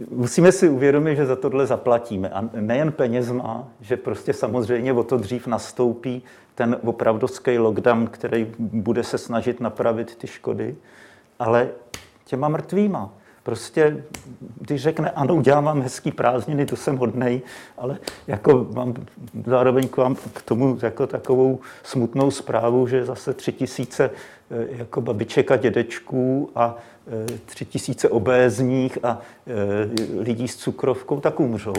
musíme 0.10 0.52
si 0.52 0.70
uvědomit, 0.70 1.16
že 1.16 1.26
za 1.26 1.36
tohle 1.36 1.68
zaplatíme. 1.68 2.30
A 2.30 2.50
nejen 2.54 2.92
penězma, 2.92 3.68
že 3.82 3.98
prostě 3.98 4.34
samozřejmě 4.34 4.94
o 4.94 5.04
to 5.04 5.18
dřív 5.18 5.48
nastoupí 5.48 6.24
ten 6.56 6.78
opravdovský 6.84 7.58
lockdown, 7.58 8.08
který 8.08 8.48
bude 8.60 9.04
se 9.04 9.18
snažit 9.18 9.60
napravit 9.60 10.16
ty 10.16 10.28
škody, 10.28 10.76
ale 11.40 11.70
těma 12.26 12.50
mrtvýma. 12.50 13.14
Prostě, 13.44 14.04
když 14.60 14.82
řekne, 14.82 15.10
ano, 15.10 15.36
udělám 15.36 15.64
vám 15.64 15.82
hezký 15.82 16.12
prázdniny, 16.12 16.66
to 16.66 16.76
jsem 16.76 16.98
hodnej, 16.98 17.42
ale 17.78 17.98
jako 18.28 18.68
mám 18.74 18.94
zároveň 19.46 19.88
k 19.88 19.98
vám 19.98 20.16
k 20.16 20.42
tomu 20.42 20.78
jako 20.82 21.08
takovou 21.08 21.60
smutnou 21.84 22.32
zprávu, 22.32 22.88
že 22.88 23.06
zase 23.06 23.34
tři 23.34 23.52
tisíce 23.52 24.10
eh, 24.52 24.68
jako 24.70 25.02
babiček 25.02 25.52
a 25.52 25.56
dědečků 25.56 26.50
a 26.56 26.78
tři 27.46 27.66
tisíce 27.66 28.10
obézních 28.10 28.98
a 29.04 29.22
eh, 29.48 30.20
lidí 30.20 30.48
s 30.48 30.56
cukrovkou, 30.56 31.20
tak 31.20 31.40
umřou. 31.40 31.74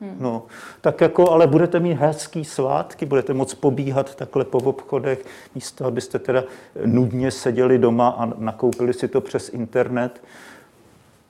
Hmm. 0.00 0.16
No, 0.20 0.42
tak 0.80 1.00
jako, 1.00 1.30
ale 1.30 1.46
budete 1.46 1.80
mít 1.80 1.94
hezký 1.94 2.44
svátky, 2.44 3.06
budete 3.06 3.34
moc 3.34 3.54
pobíhat 3.54 4.14
takhle 4.14 4.44
po 4.44 4.58
obchodech, 4.58 5.24
místo 5.54 5.84
abyste 5.84 6.18
teda 6.18 6.44
nudně 6.84 7.30
seděli 7.30 7.78
doma 7.78 8.08
a 8.08 8.26
nakoupili 8.26 8.92
si 8.92 9.08
to 9.08 9.20
přes 9.20 9.48
internet. 9.48 10.22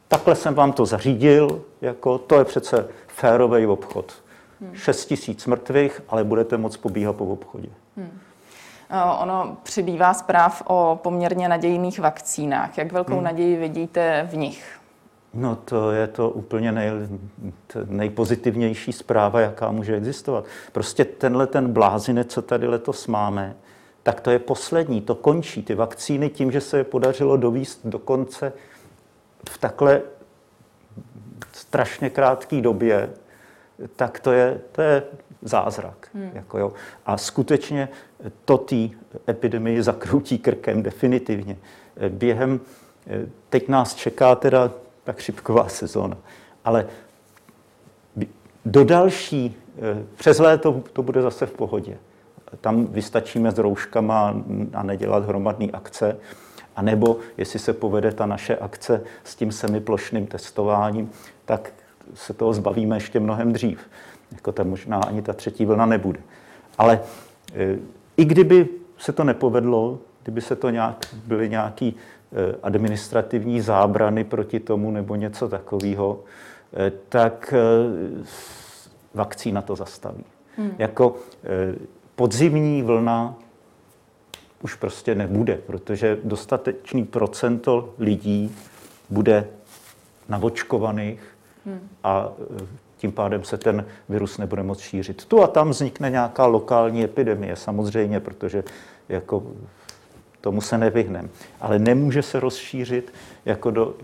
Takhle 0.08 0.36
jsem 0.36 0.54
vám 0.54 0.72
to 0.72 0.86
zařídil, 0.86 1.62
jako 1.80 2.18
to 2.18 2.38
je 2.38 2.44
přece 2.44 2.88
férový 3.06 3.66
obchod. 3.66 4.12
Hmm. 4.60 4.74
6 4.74 5.06
tisíc 5.06 5.46
mrtvých, 5.46 6.00
ale 6.08 6.24
budete 6.24 6.56
moc 6.56 6.76
pobíhat 6.76 7.16
po 7.16 7.24
obchodě. 7.24 7.68
Hmm. 7.96 8.18
Eh, 8.90 9.20
ono 9.20 9.56
přibývá 9.62 10.14
zpráv 10.14 10.62
o 10.66 11.00
poměrně 11.02 11.48
nadějných 11.48 11.98
vakcínách. 11.98 12.78
Jak 12.78 12.92
velkou 12.92 13.14
hmm. 13.14 13.24
naději 13.24 13.56
vidíte 13.56 14.28
v 14.30 14.36
nich? 14.36 14.78
No 15.34 15.56
to 15.56 15.90
je 15.92 16.06
to 16.06 16.30
úplně 16.30 16.72
nej, 16.72 16.90
nejpozitivnější 17.84 18.92
zpráva, 18.92 19.40
jaká 19.40 19.70
může 19.70 19.96
existovat. 19.96 20.44
Prostě 20.72 21.04
tenhle 21.04 21.46
ten 21.46 21.72
blázinec, 21.72 22.32
co 22.32 22.42
tady 22.42 22.66
letos 22.66 23.06
máme, 23.06 23.56
tak 24.02 24.20
to 24.20 24.30
je 24.30 24.38
poslední, 24.38 25.00
to 25.00 25.14
končí. 25.14 25.62
Ty 25.62 25.74
vakcíny 25.74 26.28
tím, 26.28 26.52
že 26.52 26.60
se 26.60 26.78
je 26.78 26.84
podařilo 26.84 27.36
dovíst 27.36 27.80
do 27.84 27.98
konce 27.98 28.52
v 29.50 29.58
takhle 29.58 30.02
strašně 31.52 32.10
krátké 32.10 32.60
době, 32.60 33.10
tak 33.96 34.20
to 34.20 34.32
je, 34.32 34.60
to 34.72 34.82
je 34.82 35.02
zázrak. 35.42 36.08
Hmm. 36.14 36.30
Jako 36.34 36.58
jo. 36.58 36.72
A 37.06 37.16
skutečně 37.16 37.88
to 38.44 38.58
té 38.58 38.88
epidemii 39.28 39.82
zakroutí 39.82 40.38
krkem 40.38 40.82
definitivně. 40.82 41.56
Během, 42.08 42.60
teď 43.48 43.68
nás 43.68 43.94
čeká 43.94 44.34
teda 44.34 44.70
tak 45.04 45.16
chřipková 45.16 45.68
sezóna, 45.68 46.16
ale 46.64 46.86
do 48.64 48.84
další, 48.84 49.56
přes 50.16 50.38
léto 50.38 50.82
to 50.92 51.02
bude 51.02 51.22
zase 51.22 51.46
v 51.46 51.52
pohodě. 51.52 51.98
Tam 52.60 52.86
vystačíme 52.86 53.50
s 53.50 53.58
rouškama 53.58 54.34
a 54.74 54.82
nedělat 54.82 55.24
hromadné 55.24 55.66
akce 55.72 56.16
A 56.78 56.82
nebo 56.82 57.16
jestli 57.36 57.58
se 57.58 57.72
povede 57.72 58.12
ta 58.12 58.26
naše 58.26 58.56
akce 58.56 59.02
s 59.24 59.36
tím 59.36 59.52
semiplošným 59.52 60.26
testováním, 60.26 61.10
tak 61.44 61.72
se 62.14 62.34
toho 62.34 62.52
zbavíme 62.52 62.96
ještě 62.96 63.20
mnohem 63.20 63.52
dřív. 63.52 63.80
Jako 64.32 64.52
ta 64.52 64.62
možná 64.62 64.98
ani 64.98 65.22
ta 65.22 65.32
třetí 65.32 65.64
vlna 65.64 65.86
nebude. 65.86 66.20
Ale 66.78 67.00
e, 67.54 67.76
i 68.16 68.24
kdyby 68.24 68.68
se 68.98 69.12
to 69.12 69.24
nepovedlo, 69.24 69.98
kdyby 70.22 70.40
se 70.40 70.56
to 70.56 70.70
nějak, 70.70 70.96
byly 71.26 71.48
nějaký 71.48 71.96
e, 72.32 72.56
administrativní 72.62 73.60
zábrany 73.60 74.24
proti 74.24 74.60
tomu 74.60 74.90
nebo 74.90 75.14
něco 75.14 75.48
takového, 75.48 76.20
e, 76.76 76.92
tak 77.08 77.54
vakcína 79.14 79.62
to 79.62 79.76
zastaví. 79.76 80.24
Hmm. 80.56 80.70
Jako 80.78 81.16
podzimní 82.16 82.82
vlna 82.82 83.34
už 84.62 84.74
prostě 84.74 85.14
nebude, 85.14 85.58
protože 85.66 86.18
dostatečný 86.24 87.04
procento 87.04 87.94
lidí 87.98 88.56
bude 89.10 89.48
navočkovaných 90.28 91.20
hmm. 91.66 91.88
a 92.04 92.32
tím 92.98 93.12
pádem 93.12 93.44
se 93.44 93.58
ten 93.58 93.86
virus 94.08 94.38
nebude 94.38 94.62
moc 94.62 94.80
šířit. 94.80 95.24
Tu 95.24 95.42
a 95.42 95.46
tam 95.46 95.70
vznikne 95.70 96.10
nějaká 96.10 96.46
lokální 96.46 97.04
epidemie, 97.04 97.56
samozřejmě, 97.56 98.20
protože 98.20 98.64
jako 99.08 99.42
tomu 100.40 100.60
se 100.60 100.78
nevyhneme. 100.78 101.28
Ale 101.60 101.78
nemůže 101.78 102.22
se 102.22 102.40
rozšířit 102.40 103.12
jako 103.44 103.70
do 103.70 103.94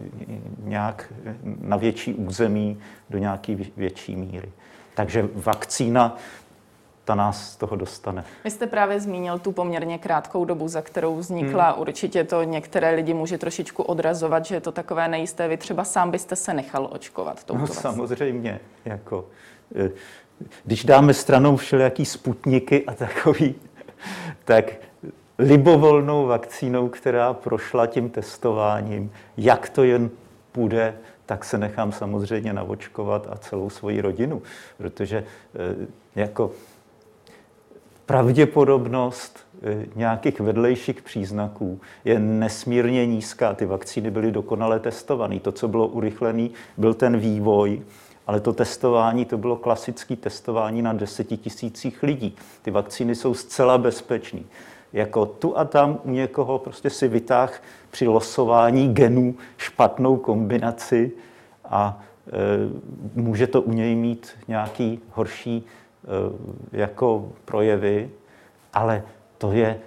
nějak 0.58 1.12
na 1.60 1.76
větší 1.76 2.14
území, 2.14 2.78
do 3.10 3.18
nějaké 3.18 3.56
větší 3.76 4.16
míry. 4.16 4.52
Takže 4.94 5.28
vakcína 5.34 6.16
ta 7.04 7.14
nás 7.14 7.52
z 7.52 7.56
toho 7.56 7.76
dostane. 7.76 8.24
Vy 8.44 8.50
jste 8.50 8.66
právě 8.66 9.00
zmínil 9.00 9.38
tu 9.38 9.52
poměrně 9.52 9.98
krátkou 9.98 10.44
dobu, 10.44 10.68
za 10.68 10.82
kterou 10.82 11.16
vznikla. 11.16 11.70
Hmm. 11.70 11.80
Určitě 11.80 12.24
to 12.24 12.42
některé 12.42 12.94
lidi 12.94 13.14
může 13.14 13.38
trošičku 13.38 13.82
odrazovat, 13.82 14.46
že 14.46 14.54
je 14.54 14.60
to 14.60 14.72
takové 14.72 15.08
nejisté. 15.08 15.48
Vy 15.48 15.56
třeba 15.56 15.84
sám 15.84 16.10
byste 16.10 16.36
se 16.36 16.54
nechal 16.54 16.88
očkovat. 16.92 17.44
No 17.52 17.66
samozřejmě. 17.66 18.60
Jako, 18.84 19.26
eh, 19.76 19.90
když 20.64 20.84
dáme 20.84 21.14
stranou 21.14 21.56
všelijaký 21.56 22.04
sputniky 22.04 22.84
a 22.86 22.94
takový, 22.94 23.54
tak 24.44 24.64
libovolnou 25.38 26.26
vakcínou, 26.26 26.88
která 26.88 27.32
prošla 27.34 27.86
tím 27.86 28.10
testováním, 28.10 29.12
jak 29.36 29.68
to 29.68 29.84
jen 29.84 30.10
půjde, 30.52 30.94
tak 31.26 31.44
se 31.44 31.58
nechám 31.58 31.92
samozřejmě 31.92 32.52
navočkovat 32.52 33.26
a 33.30 33.36
celou 33.36 33.70
svoji 33.70 34.00
rodinu, 34.00 34.42
protože 34.78 35.24
eh, 35.54 35.86
jako 36.20 36.50
pravděpodobnost 38.06 39.38
eh, 39.62 39.86
nějakých 39.96 40.40
vedlejších 40.40 41.02
příznaků 41.02 41.80
je 42.04 42.18
nesmírně 42.18 43.06
nízká. 43.06 43.54
Ty 43.54 43.66
vakcíny 43.66 44.10
byly 44.10 44.32
dokonale 44.32 44.80
testované. 44.80 45.40
To, 45.40 45.52
co 45.52 45.68
bylo 45.68 45.88
urychlené, 45.88 46.48
byl 46.76 46.94
ten 46.94 47.18
vývoj, 47.18 47.82
ale 48.26 48.40
to 48.40 48.52
testování, 48.52 49.24
to 49.24 49.38
bylo 49.38 49.56
klasické 49.56 50.16
testování 50.16 50.82
na 50.82 50.92
deseti 50.92 51.36
tisících 51.36 52.02
lidí. 52.02 52.36
Ty 52.62 52.70
vakcíny 52.70 53.14
jsou 53.14 53.34
zcela 53.34 53.78
bezpečné. 53.78 54.40
Jako 54.92 55.26
tu 55.26 55.58
a 55.58 55.64
tam 55.64 55.98
u 56.04 56.10
někoho 56.10 56.58
prostě 56.58 56.90
si 56.90 57.08
vytáh 57.08 57.62
při 57.90 58.08
losování 58.08 58.94
genů 58.94 59.34
špatnou 59.56 60.16
kombinaci 60.16 61.12
a 61.64 62.02
e, 62.26 63.20
může 63.20 63.46
to 63.46 63.62
u 63.62 63.72
něj 63.72 63.94
mít 63.94 64.30
nějaký 64.48 65.00
horší 65.10 65.66
jako 66.72 67.32
projevy, 67.44 68.10
ale 68.72 69.02
to 69.38 69.52
je 69.52 69.80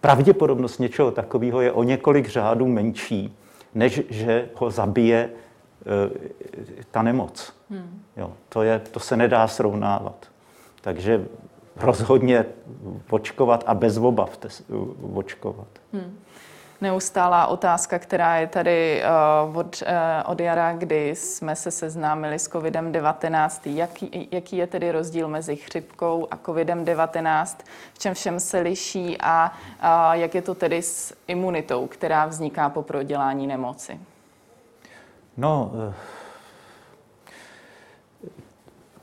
pravděpodobnost 0.00 0.78
něčeho 0.78 1.10
takového 1.10 1.60
je 1.60 1.72
o 1.72 1.82
několik 1.82 2.28
řádů 2.28 2.66
menší, 2.66 3.36
než 3.74 4.00
že 4.10 4.48
ho 4.54 4.70
zabije 4.70 5.30
eh, 5.30 6.80
ta 6.90 7.02
nemoc. 7.02 7.52
Hmm. 7.70 8.02
Jo, 8.16 8.32
to, 8.48 8.62
je, 8.62 8.78
to 8.78 9.00
se 9.00 9.16
nedá 9.16 9.48
srovnávat. 9.48 10.26
Takže 10.80 11.26
rozhodně 11.76 12.44
očkovat 13.10 13.64
a 13.66 13.74
bez 13.74 13.96
obav 13.96 14.38
očkovat. 15.14 15.68
Hmm 15.92 16.18
neustálá 16.82 17.46
otázka, 17.46 17.98
která 17.98 18.36
je 18.36 18.46
tady 18.46 19.02
uh, 19.50 19.56
od, 19.56 19.82
uh, 19.82 20.30
od 20.32 20.40
jara, 20.40 20.72
kdy 20.72 21.16
jsme 21.16 21.56
se 21.56 21.70
seznámili 21.70 22.38
s 22.38 22.50
COVID-19. 22.50 23.74
Jaký, 23.74 24.28
jaký 24.32 24.56
je 24.56 24.66
tedy 24.66 24.92
rozdíl 24.92 25.28
mezi 25.28 25.56
chřipkou 25.56 26.28
a 26.30 26.36
COVID-19? 26.36 27.56
V 27.94 27.98
čem 27.98 28.14
všem 28.14 28.40
se 28.40 28.60
liší 28.60 29.16
a 29.20 29.52
uh, 29.52 30.12
jak 30.12 30.34
je 30.34 30.42
to 30.42 30.54
tedy 30.54 30.82
s 30.82 31.14
imunitou, 31.26 31.86
která 31.86 32.26
vzniká 32.26 32.68
po 32.68 32.82
prodělání 32.82 33.46
nemoci? 33.46 34.00
No, 35.36 35.72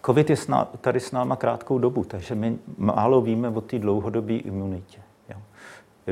COVID 0.05 0.29
je 0.29 0.35
tady 0.81 0.99
s 0.99 1.11
náma 1.11 1.35
krátkou 1.35 1.79
dobu, 1.79 2.03
takže 2.03 2.35
my 2.35 2.57
málo 2.77 3.21
víme 3.21 3.49
o 3.49 3.61
té 3.61 3.79
dlouhodobé 3.79 4.33
imunitě. 4.33 5.01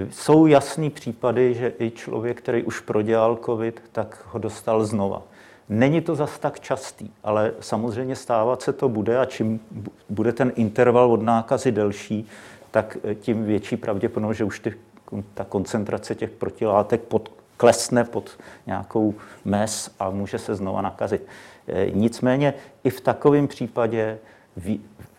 Jsou 0.10 0.45
jasný 0.45 0.89
případy, 0.89 1.53
že 1.53 1.73
i 1.79 1.91
člověk, 1.91 2.38
který 2.38 2.63
už 2.63 2.79
prodělal 2.79 3.39
COVID, 3.45 3.81
tak 3.91 4.25
ho 4.31 4.39
dostal 4.39 4.86
znova. 4.86 5.21
Není 5.69 6.01
to 6.01 6.15
zas 6.15 6.39
tak 6.39 6.60
častý, 6.60 7.12
ale 7.23 7.53
samozřejmě 7.60 8.15
stávat 8.15 8.62
se 8.62 8.73
to 8.73 8.89
bude 8.89 9.19
a 9.19 9.25
čím 9.25 9.60
bude 10.10 10.33
ten 10.33 10.51
interval 10.55 11.12
od 11.12 11.21
nákazy 11.21 11.71
delší, 11.71 12.27
tak 12.71 12.97
eh, 13.03 13.15
tím 13.15 13.45
větší 13.45 13.77
pravděpodobnost, 13.77 14.38
že 14.38 14.43
už 14.43 14.60
ty, 14.60 14.73
ta 15.33 15.43
koncentrace 15.43 16.15
těch 16.15 16.29
protilátek 16.29 17.01
pod, 17.01 17.31
klesne 17.57 18.03
pod 18.03 18.39
nějakou 18.67 19.15
mes 19.45 19.95
a 19.99 20.10
může 20.10 20.39
se 20.39 20.55
znova 20.55 20.81
nakazit. 20.81 21.25
Eh, 21.67 21.91
nicméně 21.91 22.53
i 22.83 22.89
v 22.89 23.01
takovém 23.01 23.47
případě 23.47 24.17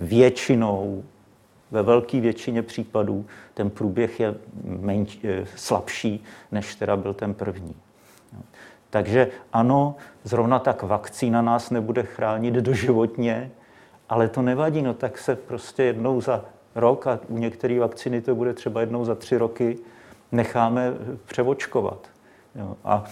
většinou 0.00 1.02
ve 1.70 1.82
velké 1.82 2.20
většině 2.20 2.62
případů 2.62 3.26
ten 3.54 3.70
průběh 3.70 4.20
je 4.20 4.34
menč, 4.64 5.18
slabší, 5.56 6.24
než 6.52 6.74
teda 6.74 6.96
byl 6.96 7.14
ten 7.14 7.34
první. 7.34 7.74
Takže 8.90 9.28
ano, 9.52 9.96
zrovna 10.24 10.58
tak 10.58 10.82
vakcína 10.82 11.42
nás 11.42 11.70
nebude 11.70 12.02
chránit 12.02 12.54
doživotně, 12.54 13.50
ale 14.08 14.28
to 14.28 14.42
nevadí, 14.42 14.82
no 14.82 14.94
tak 14.94 15.18
se 15.18 15.36
prostě 15.36 15.82
jednou 15.82 16.20
za 16.20 16.44
rok 16.74 17.06
a 17.06 17.20
u 17.28 17.38
některé 17.38 17.80
vakcíny 17.80 18.20
to 18.20 18.34
bude 18.34 18.54
třeba 18.54 18.80
jednou 18.80 19.04
za 19.04 19.14
tři 19.14 19.38
roky, 19.38 19.78
necháme 20.32 20.92
převočkovat. 21.24 22.08
Jo. 22.54 22.76
A 22.84 23.04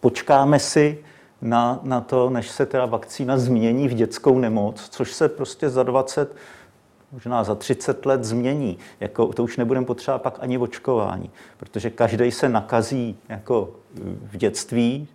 počkáme 0.00 0.58
si 0.58 1.04
na, 1.42 1.80
na 1.82 2.00
to, 2.00 2.30
než 2.30 2.50
se 2.50 2.66
teda 2.66 2.86
vakcína 2.86 3.38
změní 3.38 3.88
v 3.88 3.94
dětskou 3.94 4.38
nemoc, 4.38 4.88
což 4.88 5.12
se 5.12 5.28
prostě 5.28 5.68
za 5.68 5.82
20 5.82 6.36
možná 7.12 7.44
za 7.44 7.54
30 7.54 8.06
let 8.06 8.24
změní. 8.24 8.78
Jako, 9.00 9.26
to 9.26 9.44
už 9.44 9.56
nebudeme 9.56 9.86
potřebovat 9.86 10.22
pak 10.22 10.36
ani 10.40 10.58
očkování, 10.58 11.30
protože 11.56 11.90
každý 11.90 12.30
se 12.30 12.48
nakazí 12.48 13.18
jako 13.28 13.70
v 14.22 14.36
dětství, 14.36 15.08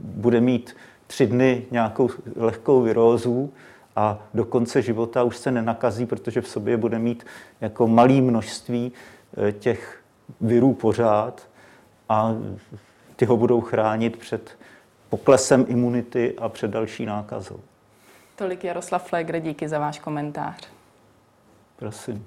bude 0.00 0.40
mít 0.40 0.76
tři 1.06 1.26
dny 1.26 1.64
nějakou 1.70 2.10
lehkou 2.36 2.82
virózu 2.82 3.52
a 3.96 4.18
do 4.34 4.44
konce 4.44 4.82
života 4.82 5.22
už 5.22 5.36
se 5.36 5.50
nenakazí, 5.50 6.06
protože 6.06 6.40
v 6.40 6.48
sobě 6.48 6.76
bude 6.76 6.98
mít 6.98 7.26
jako 7.60 7.86
malé 7.86 8.20
množství 8.20 8.92
eh, 9.36 9.52
těch 9.52 10.02
virů 10.40 10.74
pořád 10.74 11.48
a 12.08 12.34
ty 13.16 13.24
ho 13.24 13.36
budou 13.36 13.60
chránit 13.60 14.16
před 14.16 14.58
poklesem 15.08 15.64
imunity 15.68 16.34
a 16.38 16.48
před 16.48 16.70
další 16.70 17.06
nákazou. 17.06 17.60
Tolik 18.36 18.64
Jaroslav 18.64 19.08
Flegr, 19.08 19.38
díky 19.38 19.68
za 19.68 19.78
váš 19.78 19.98
komentář. 19.98 20.68
Prosím. 21.84 22.26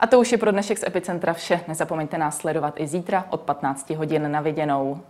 A 0.00 0.06
to 0.06 0.20
už 0.20 0.32
je 0.32 0.38
pro 0.38 0.50
dnešek 0.50 0.78
z 0.78 0.82
Epicentra 0.82 1.32
vše. 1.32 1.60
Nezapomeňte 1.68 2.18
nás 2.18 2.38
sledovat 2.38 2.74
i 2.80 2.86
zítra 2.86 3.26
od 3.30 3.40
15 3.40 3.90
hodin 3.90 4.30
na 4.32 4.40
viděnou. 4.40 5.00